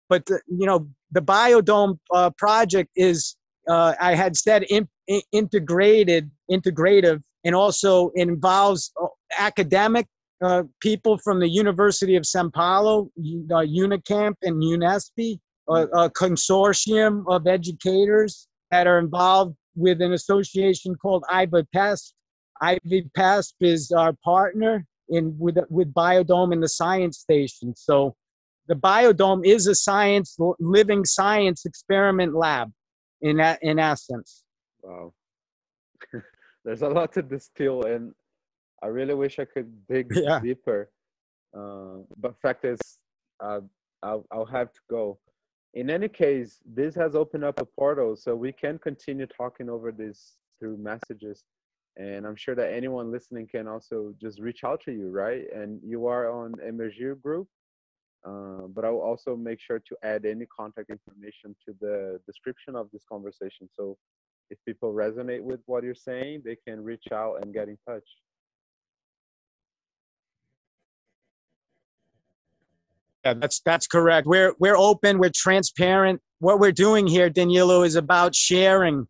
But 0.09 0.25
the, 0.25 0.41
you 0.47 0.65
know, 0.65 0.87
the 1.11 1.21
biodome 1.21 1.99
uh, 2.13 2.29
project 2.37 2.89
is, 2.95 3.35
uh, 3.69 3.93
I 3.99 4.15
had 4.15 4.37
said, 4.37 4.63
in, 4.69 4.87
in, 5.07 5.21
integrated, 5.31 6.31
integrative, 6.49 7.21
and 7.43 7.53
also 7.53 8.11
involves 8.15 8.91
uh, 9.01 9.07
academic 9.37 10.07
uh, 10.41 10.63
people 10.81 11.17
from 11.17 11.39
the 11.39 11.49
University 11.49 12.15
of 12.15 12.25
Sao 12.25 12.49
Paulo, 12.49 13.09
uh, 13.17 13.65
Unicamp, 13.65 14.35
and 14.43 14.61
UNESCO, 14.63 15.39
a 15.69 16.09
consortium 16.11 17.25
of 17.27 17.45
educators 17.45 18.47
that 18.71 18.87
are 18.87 18.99
involved 18.99 19.55
with 19.77 20.01
an 20.01 20.13
association 20.13 20.95
called 20.95 21.23
IVAPESP. 21.31 22.13
IVAPESP 22.61 23.53
is 23.61 23.91
our 23.91 24.13
partner 24.23 24.85
in 25.09 25.35
with 25.37 25.57
with 25.69 25.93
Biodome 25.93 26.51
and 26.51 26.61
the 26.61 26.69
Science 26.69 27.19
Station. 27.19 27.73
So 27.75 28.15
the 28.67 28.75
Biodome 28.75 29.45
is 29.45 29.67
a 29.67 29.75
science 29.75 30.35
living 30.59 31.05
science 31.05 31.65
experiment 31.65 32.35
lab 32.35 32.71
in 33.21 33.39
in 33.61 33.79
essence. 33.79 34.43
Wow. 34.81 35.13
There's 36.65 36.81
a 36.81 36.89
lot 36.89 37.13
to 37.13 37.21
distill 37.21 37.83
and 37.83 38.13
I 38.83 38.87
really 38.87 39.13
wish 39.13 39.39
I 39.39 39.45
could 39.45 39.71
dig 39.87 40.11
yeah. 40.13 40.39
deeper. 40.39 40.89
Uh, 41.57 42.03
but 42.17 42.39
fact 42.41 42.65
is, 42.65 42.79
uh, 43.39 43.61
I'll, 44.03 44.25
I'll 44.31 44.45
have 44.45 44.71
to 44.71 44.79
go 44.89 45.17
in 45.73 45.89
any 45.89 46.07
case, 46.07 46.59
this 46.65 46.95
has 46.95 47.15
opened 47.15 47.43
up 47.43 47.59
a 47.59 47.65
portal 47.65 48.15
so 48.15 48.35
we 48.35 48.51
can 48.51 48.79
continue 48.79 49.27
talking 49.27 49.69
over 49.69 49.91
this 49.91 50.37
through 50.59 50.77
messages. 50.77 51.43
And 51.97 52.25
I'm 52.25 52.35
sure 52.35 52.55
that 52.55 52.73
anyone 52.73 53.11
listening 53.11 53.47
can 53.47 53.67
also 53.67 54.13
just 54.21 54.39
reach 54.39 54.63
out 54.63 54.81
to 54.85 54.91
you, 54.91 55.09
right? 55.09 55.45
And 55.53 55.79
you 55.83 56.07
are 56.07 56.31
on 56.31 56.53
Emerger 56.53 57.19
group, 57.19 57.47
uh, 58.25 58.67
but 58.73 58.85
I'll 58.85 58.99
also 58.99 59.35
make 59.35 59.59
sure 59.59 59.79
to 59.79 59.97
add 60.03 60.25
any 60.25 60.45
contact 60.45 60.89
information 60.89 61.55
to 61.65 61.75
the 61.81 62.19
description 62.25 62.75
of 62.75 62.89
this 62.91 63.03
conversation. 63.11 63.67
So 63.75 63.97
if 64.49 64.57
people 64.65 64.93
resonate 64.93 65.41
with 65.41 65.59
what 65.65 65.83
you're 65.83 65.95
saying, 65.95 66.43
they 66.45 66.55
can 66.67 66.83
reach 66.83 67.05
out 67.11 67.37
and 67.41 67.53
get 67.53 67.67
in 67.67 67.77
touch. 67.87 68.07
Yeah, 73.27 73.33
that's 73.33 73.59
that's 73.65 73.87
correct. 73.87 74.25
We're 74.25 74.53
we're 74.57 74.77
open. 74.77 75.19
We're 75.19 75.33
transparent. 75.35 76.21
What 76.39 76.59
we're 76.59 76.71
doing 76.71 77.07
here, 77.07 77.29
Danilo, 77.29 77.83
is 77.83 77.95
about 77.95 78.33
sharing 78.33 79.05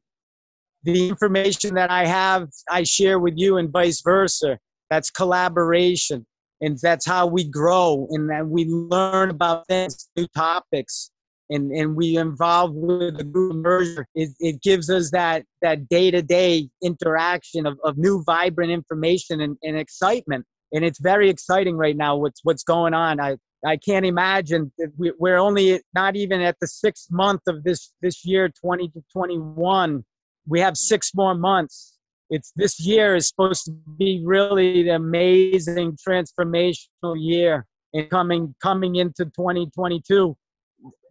the 0.84 1.10
information 1.10 1.76
that 1.76 1.92
I 1.92 2.08
have. 2.08 2.50
I 2.72 2.82
share 2.82 3.20
with 3.20 3.36
you, 3.38 3.58
and 3.58 3.70
vice 3.70 4.02
versa. 4.02 4.58
That's 4.90 5.12
collaboration, 5.12 6.26
and 6.62 6.80
that's 6.82 7.06
how 7.06 7.28
we 7.28 7.44
grow, 7.44 8.08
and 8.10 8.28
that 8.32 8.48
we 8.48 8.66
learn 8.66 9.30
about 9.30 9.68
things, 9.68 10.10
new 10.16 10.26
topics, 10.36 11.12
and 11.52 11.72
and 11.72 11.96
we 11.96 12.18
involve 12.18 12.74
with 12.74 13.20
the 13.20 13.24
group 13.24 13.58
merger. 13.58 14.08
It, 14.16 14.30
it 14.40 14.64
gives 14.64 14.90
us 14.90 15.12
that 15.12 15.46
that 15.62 15.88
day 15.90 16.10
to 16.10 16.24
day 16.24 16.70
interaction 16.82 17.68
of, 17.68 17.78
of 17.84 18.00
new, 18.00 18.24
vibrant 18.24 18.72
information 18.72 19.42
and, 19.42 19.58
and 19.62 19.78
excitement 19.78 20.44
and 20.74 20.84
it's 20.84 21.00
very 21.00 21.30
exciting 21.30 21.78
right 21.78 21.96
now 21.96 22.18
what's 22.18 22.42
what's 22.44 22.64
going 22.64 22.94
on 22.94 23.22
i 23.22 23.38
I 23.66 23.78
can't 23.78 24.06
imagine 24.06 24.72
we're 24.98 25.38
only 25.38 25.82
not 25.94 26.16
even 26.16 26.42
at 26.42 26.58
the 26.62 26.68
sixth 26.68 27.08
month 27.12 27.42
of 27.48 27.64
this 27.64 27.92
this 28.02 28.24
year, 28.24 28.50
20 28.50 28.90
to 28.90 29.04
21. 29.12 30.06
We 30.48 30.60
have 30.60 30.78
six 30.78 31.12
more 31.16 31.34
months. 31.34 31.98
It's 32.30 32.52
this 32.56 32.80
year 32.80 33.16
is 33.16 33.28
supposed 33.28 33.66
to 33.66 33.72
be 33.98 34.22
really 34.24 34.84
the 34.84 34.96
amazing 34.96 35.98
transformational 36.08 37.16
year, 37.16 37.66
and 37.94 38.10
coming 38.10 38.54
coming 38.62 38.96
into 38.96 39.26
2022. 39.26 40.38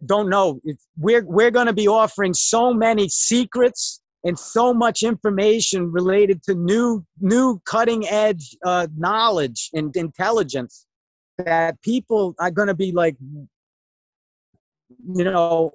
Don't 0.05 0.29
know. 0.29 0.61
It's, 0.63 0.87
we're 0.97 1.25
we're 1.25 1.51
going 1.51 1.67
to 1.67 1.73
be 1.73 1.87
offering 1.87 2.33
so 2.33 2.73
many 2.73 3.09
secrets 3.09 4.01
and 4.23 4.39
so 4.39 4.73
much 4.73 5.03
information 5.03 5.91
related 5.91 6.41
to 6.43 6.55
new 6.55 7.03
new 7.19 7.59
cutting 7.65 8.07
edge 8.07 8.55
uh, 8.65 8.87
knowledge 8.95 9.69
and 9.73 9.95
intelligence 9.97 10.86
that 11.37 11.81
people 11.81 12.35
are 12.39 12.51
going 12.51 12.67
to 12.67 12.73
be 12.73 12.91
like, 12.91 13.15
you 15.07 15.23
know, 15.23 15.71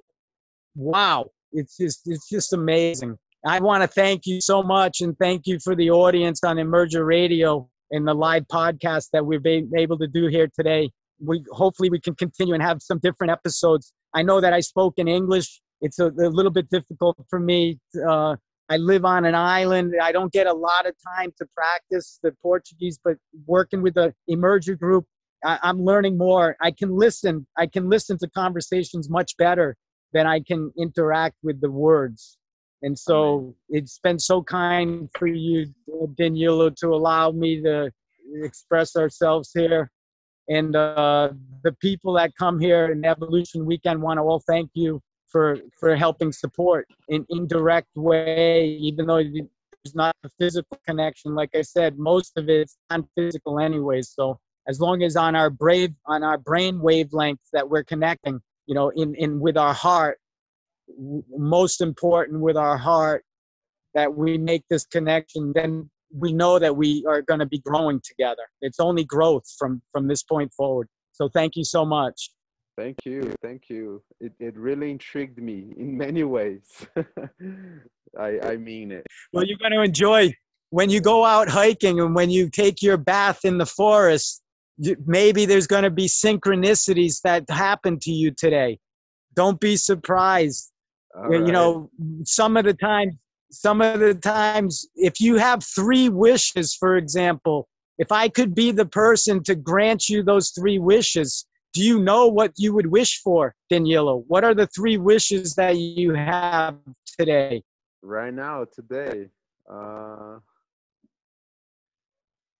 wow, 0.75 1.29
it's 1.51 1.77
just 1.77 2.01
it's 2.05 2.29
just 2.29 2.53
amazing. 2.53 3.17
I 3.45 3.59
want 3.59 3.83
to 3.83 3.87
thank 3.87 4.25
you 4.25 4.39
so 4.41 4.63
much 4.63 5.01
and 5.01 5.17
thank 5.17 5.45
you 5.45 5.59
for 5.59 5.75
the 5.75 5.91
audience 5.91 6.43
on 6.43 6.57
Emerger 6.57 7.05
Radio 7.05 7.69
and 7.91 8.07
the 8.07 8.13
live 8.13 8.47
podcast 8.47 9.09
that 9.11 9.25
we've 9.25 9.43
been 9.43 9.71
able 9.77 9.97
to 9.99 10.07
do 10.07 10.27
here 10.27 10.49
today. 10.55 10.89
We 11.19 11.43
hopefully 11.51 11.89
we 11.89 11.99
can 11.99 12.15
continue 12.15 12.53
and 12.53 12.63
have 12.63 12.81
some 12.81 12.99
different 12.99 13.31
episodes. 13.31 13.93
I 14.13 14.23
know 14.23 14.39
that 14.41 14.53
I 14.53 14.61
spoke 14.61 14.95
in 14.97 15.07
English. 15.07 15.61
It's 15.81 15.99
a, 15.99 16.07
a 16.07 16.29
little 16.29 16.51
bit 16.51 16.69
difficult 16.69 17.17
for 17.29 17.39
me. 17.39 17.79
Uh, 18.07 18.37
I 18.69 18.77
live 18.77 19.03
on 19.03 19.25
an 19.25 19.35
island. 19.35 19.93
I 20.01 20.11
don't 20.11 20.31
get 20.31 20.47
a 20.47 20.53
lot 20.53 20.87
of 20.87 20.95
time 21.17 21.33
to 21.37 21.45
practice 21.53 22.19
the 22.23 22.31
Portuguese, 22.41 22.97
but 23.03 23.17
working 23.45 23.81
with 23.81 23.95
the 23.95 24.13
Emerger 24.29 24.79
group, 24.79 25.05
I, 25.43 25.59
I'm 25.61 25.83
learning 25.83 26.17
more. 26.17 26.55
I 26.61 26.71
can 26.71 26.95
listen. 26.95 27.45
I 27.57 27.67
can 27.67 27.89
listen 27.89 28.17
to 28.19 28.29
conversations 28.29 29.09
much 29.09 29.35
better 29.37 29.75
than 30.13 30.27
I 30.27 30.39
can 30.41 30.71
interact 30.77 31.37
with 31.43 31.59
the 31.61 31.71
words. 31.71 32.37
And 32.83 32.97
so 32.99 33.55
it's 33.69 33.99
been 33.99 34.19
so 34.19 34.43
kind 34.43 35.09
for 35.17 35.27
you, 35.27 35.73
Danilo, 36.17 36.69
to 36.69 36.87
allow 36.89 37.31
me 37.31 37.61
to 37.61 37.89
express 38.41 38.95
ourselves 38.95 39.51
here. 39.53 39.89
And 40.49 40.75
uh, 40.75 41.29
the 41.63 41.71
people 41.71 42.13
that 42.15 42.31
come 42.37 42.59
here 42.59 42.91
in 42.91 43.05
Evolution 43.05 43.65
Weekend 43.65 44.01
want 44.01 44.17
to 44.17 44.21
all 44.21 44.43
thank 44.45 44.69
you 44.73 45.01
for, 45.29 45.57
for 45.79 45.95
helping 45.95 46.33
support 46.33 46.85
in 47.07 47.25
indirect 47.29 47.87
way, 47.95 48.65
even 48.65 49.07
though 49.07 49.23
there's 49.23 49.95
not 49.95 50.13
a 50.25 50.29
physical 50.37 50.77
connection. 50.85 51.33
Like 51.33 51.51
I 51.55 51.61
said, 51.61 51.97
most 51.97 52.37
of 52.37 52.49
it's 52.49 52.77
non-physical 52.91 53.59
anyways. 53.59 54.09
So 54.09 54.37
as 54.67 54.79
long 54.79 55.03
as 55.03 55.15
on 55.15 55.35
our 55.35 55.49
brave 55.49 55.93
on 56.05 56.23
our 56.23 56.37
brain 56.37 56.79
wavelengths 56.79 57.49
that 57.51 57.69
we're 57.69 57.83
connecting 57.83 58.39
you 58.65 58.75
know 58.75 58.89
in 58.89 59.15
in 59.15 59.39
with 59.39 59.57
our 59.57 59.73
heart 59.73 60.19
most 61.37 61.81
important 61.81 62.41
with 62.41 62.57
our 62.57 62.77
heart 62.77 63.23
that 63.93 64.13
we 64.13 64.37
make 64.37 64.63
this 64.69 64.85
connection 64.85 65.51
then 65.55 65.89
we 66.13 66.31
know 66.31 66.59
that 66.59 66.75
we 66.75 67.03
are 67.07 67.21
going 67.21 67.39
to 67.39 67.45
be 67.45 67.59
growing 67.59 67.99
together. 68.03 68.43
It's 68.61 68.79
only 68.79 69.03
growth 69.03 69.45
from 69.57 69.81
from 69.91 70.07
this 70.07 70.23
point 70.23 70.53
forward. 70.53 70.87
So 71.11 71.27
thank 71.29 71.55
you 71.55 71.63
so 71.63 71.85
much. 71.85 72.31
Thank 72.77 72.97
you 73.05 73.33
thank 73.41 73.63
you. 73.69 74.03
It, 74.19 74.33
it 74.39 74.55
really 74.57 74.91
intrigued 74.91 75.41
me 75.41 75.73
in 75.77 75.97
many 75.97 76.23
ways. 76.23 76.85
I 78.19 78.39
i 78.43 78.57
mean 78.57 78.91
it. 78.91 79.05
Well 79.31 79.43
you're 79.43 79.57
going 79.57 79.71
to 79.71 79.81
enjoy 79.81 80.35
when 80.69 80.89
you 80.89 81.01
go 81.01 81.25
out 81.25 81.49
hiking 81.49 81.99
and 81.99 82.15
when 82.15 82.29
you 82.29 82.49
take 82.49 82.81
your 82.81 82.97
bath 82.97 83.39
in 83.43 83.57
the 83.57 83.65
forest 83.65 84.42
maybe 85.05 85.45
there's 85.45 85.67
going 85.67 85.83
to 85.83 85.89
be 85.89 86.07
synchronicities 86.07 87.21
that 87.21 87.43
happen 87.49 87.97
to 87.99 88.11
you 88.11 88.31
today 88.31 88.77
don't 89.35 89.59
be 89.59 89.75
surprised 89.75 90.71
All 91.15 91.31
you 91.31 91.51
know 91.51 91.89
some 92.23 92.57
of 92.57 92.65
the 92.65 92.73
times 92.73 93.15
some 93.51 93.81
of 93.81 93.99
the 93.99 94.15
times 94.15 94.87
if 94.95 95.19
you 95.19 95.37
have 95.37 95.63
three 95.63 96.09
wishes 96.09 96.73
for 96.73 96.97
example 96.97 97.67
if 97.97 98.11
I 98.11 98.27
could 98.27 98.55
be 98.55 98.71
the 98.71 98.85
person 98.85 99.43
to 99.43 99.55
grant 99.55 100.09
you 100.09 100.23
those 100.23 100.49
three 100.51 100.79
wishes, 100.79 101.45
do 101.73 101.83
you 101.83 101.99
know 101.99 102.27
what 102.27 102.53
you 102.57 102.73
would 102.73 102.87
wish 102.87 103.21
for, 103.21 103.55
Danilo? 103.69 104.23
What 104.27 104.43
are 104.43 104.53
the 104.53 104.67
three 104.67 104.97
wishes 104.97 105.55
that 105.55 105.77
you 105.77 106.13
have 106.13 106.77
today? 107.19 107.63
Right 108.01 108.33
now, 108.33 108.65
today. 108.73 109.27
Uh, 109.69 110.39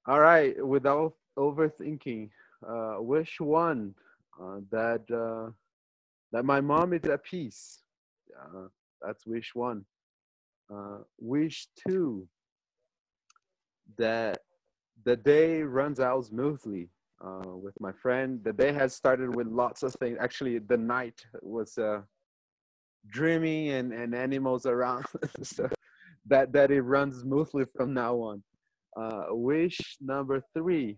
all 0.06 0.20
right, 0.20 0.66
without 0.66 1.14
overthinking, 1.38 2.30
uh, 2.68 2.96
wish 3.00 3.40
one 3.40 3.94
uh, 4.42 4.60
that 4.72 5.02
uh, 5.12 5.52
that 6.32 6.46
my 6.46 6.62
mom 6.62 6.94
is 6.94 7.04
at 7.06 7.24
peace. 7.24 7.84
Uh, 8.40 8.68
that's 9.02 9.26
wish 9.26 9.52
one. 9.54 9.86
Uh, 10.74 11.00
wish 11.20 11.68
two 11.88 12.28
that 13.98 14.40
the 15.06 15.16
day 15.16 15.62
runs 15.62 16.00
out 16.00 16.26
smoothly 16.26 16.90
uh, 17.24 17.50
with 17.50 17.74
my 17.80 17.92
friend. 17.92 18.40
The 18.44 18.54
day 18.54 18.72
has 18.72 18.96
started 18.96 19.36
with 19.36 19.48
lots 19.48 19.84
of 19.84 19.94
things. 19.96 20.18
Actually, 20.20 20.60
the 20.60 20.78
night 20.78 21.26
was 21.42 21.78
dreamy 23.12 23.72
and, 23.72 23.92
and 23.92 24.16
animals 24.16 24.66
around. 24.66 25.06
so 25.44 25.68
that, 26.26 26.54
that 26.54 26.72
it 26.72 26.82
runs 26.82 27.20
smoothly 27.20 27.66
from 27.76 27.94
now 27.94 28.16
on. 28.16 28.42
Wish 29.30 29.98
number 30.02 30.42
three, 30.56 30.98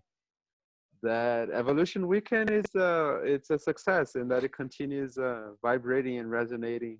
that 1.06 1.50
Evolution 1.52 2.08
Weekend 2.08 2.50
is 2.50 2.65
uh, 2.76 3.22
it's 3.24 3.52
a 3.52 3.60
success 3.60 4.15
and 4.15 4.30
that 4.32 4.44
it 4.44 4.52
continues 4.54 5.18
uh, 5.18 5.52
vibrating 5.62 6.18
and 6.18 6.30
resonating 6.30 6.98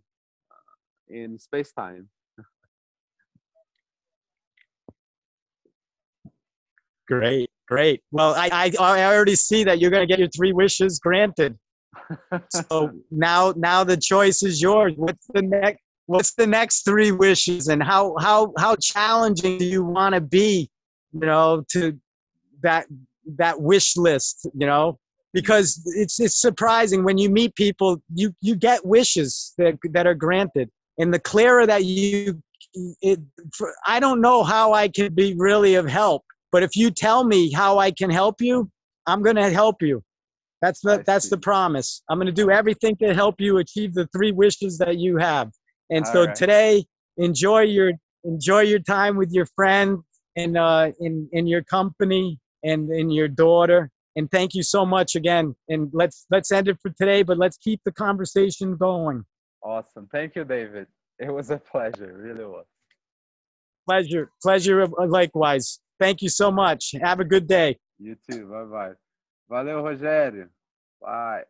uh, 0.52 0.56
in 1.14 1.38
space 1.40 1.72
time. 1.74 2.08
Great, 7.08 7.50
great. 7.68 8.02
Well, 8.12 8.34
I, 8.36 8.50
I, 8.52 8.72
I 8.80 9.14
already 9.14 9.36
see 9.36 9.64
that 9.64 9.80
you're 9.80 9.92
going 9.92 10.02
to 10.02 10.08
get 10.08 10.18
your 10.18 10.30
three 10.30 10.54
wishes 10.54 10.98
granted. 10.98 11.56
so 12.50 12.90
now, 13.12 13.54
now 13.56 13.84
the 13.84 13.96
choice 13.98 14.42
is 14.42 14.60
yours. 14.60 14.94
What's 14.96 15.28
the 15.34 15.44
next? 15.44 15.82
What's 16.08 16.34
the 16.36 16.46
next 16.46 16.84
three 16.84 17.12
wishes, 17.12 17.68
and 17.68 17.82
how 17.82 18.16
how 18.20 18.54
how 18.60 18.76
challenging 18.76 19.58
do 19.58 19.66
you 19.66 19.84
want 19.84 20.14
to 20.14 20.22
be? 20.22 20.70
You 21.14 21.22
know, 21.22 21.64
to 21.70 22.00
that 22.62 22.86
that 23.38 23.62
wish 23.62 23.98
list. 23.98 24.48
You 24.54 24.68
know, 24.68 25.00
because 25.34 25.82
it's 25.98 26.20
it's 26.20 26.40
surprising 26.40 27.04
when 27.04 27.18
you 27.18 27.30
meet 27.30 27.56
people, 27.56 28.02
you 28.14 28.34
you 28.42 28.56
get 28.56 28.86
wishes 28.86 29.54
that 29.58 29.76
that 29.92 30.08
are 30.08 30.16
granted, 30.16 30.70
and 30.98 31.14
the 31.14 31.20
clearer 31.20 31.66
that 31.66 31.86
you, 31.86 32.42
it, 33.02 33.20
I 33.86 34.00
don't 34.00 34.22
know 34.22 34.44
how 34.44 34.74
I 34.74 34.88
can 34.88 35.14
be 35.14 35.36
really 35.38 35.76
of 35.76 35.88
help 35.88 36.24
but 36.56 36.64
if 36.64 36.78
you 36.78 36.90
tell 36.90 37.26
me 37.26 37.52
how 37.52 37.80
I 37.80 37.92
can 37.92 38.10
help 38.10 38.40
you, 38.40 38.72
I'm 39.08 39.22
going 39.22 39.36
to 39.36 39.50
help 39.50 39.82
you. 39.82 40.02
That's 40.62 40.80
the 40.80 41.04
that's 41.06 41.28
the 41.28 41.38
promise. 41.38 42.02
I'm 42.10 42.18
going 42.18 42.28
to 42.28 42.32
do 42.32 42.50
everything 42.50 42.96
to 43.02 43.14
help 43.14 43.42
you 43.42 43.58
achieve 43.58 43.94
the 43.94 44.08
three 44.16 44.32
wishes 44.32 44.78
that 44.78 44.98
you 44.98 45.18
have. 45.18 45.52
And 45.90 46.06
All 46.06 46.14
so 46.14 46.26
right. 46.28 46.34
today, 46.34 46.86
enjoy 47.18 47.64
your 47.64 47.92
enjoy 48.24 48.62
your 48.62 48.80
time 48.80 49.18
with 49.18 49.34
your 49.34 49.48
friend 49.48 50.00
and 50.38 50.58
uh, 50.58 50.94
in 51.02 51.28
in 51.34 51.46
your 51.46 51.62
company 51.62 52.40
and 52.64 52.90
and 52.90 53.14
your 53.14 53.28
daughter. 53.28 53.92
And 54.18 54.32
thank 54.32 54.54
you 54.54 54.64
so 54.64 54.86
much 54.86 55.16
again. 55.16 55.56
And 55.68 55.90
let's 55.94 56.26
let's 56.32 56.52
end 56.52 56.68
it 56.68 56.78
for 56.82 56.90
today, 56.92 57.24
but 57.24 57.38
let's 57.38 57.58
keep 57.58 57.82
the 57.84 57.92
conversation 57.92 58.78
going. 58.78 59.26
Awesome. 59.62 60.08
Thank 60.12 60.36
you, 60.36 60.46
David. 60.46 60.88
It 61.20 61.34
was 61.34 61.50
a 61.50 61.58
pleasure. 61.58 62.14
Really 62.18 62.46
was. 62.46 62.66
Pleasure. 63.88 64.32
Pleasure 64.42 64.84
uh, 64.84 65.08
likewise. 65.08 65.80
Thank 66.00 66.22
you 66.22 66.30
so 66.30 66.52
much. 66.52 66.94
Have 67.02 67.20
a 67.20 67.26
good 67.26 67.48
day. 67.48 67.78
You 68.00 68.16
too. 68.30 68.48
Bye 68.48 68.64
bye. 68.64 68.94
Valeu, 69.50 69.82
Rogério. 69.82 70.50
Bye. 71.02 71.44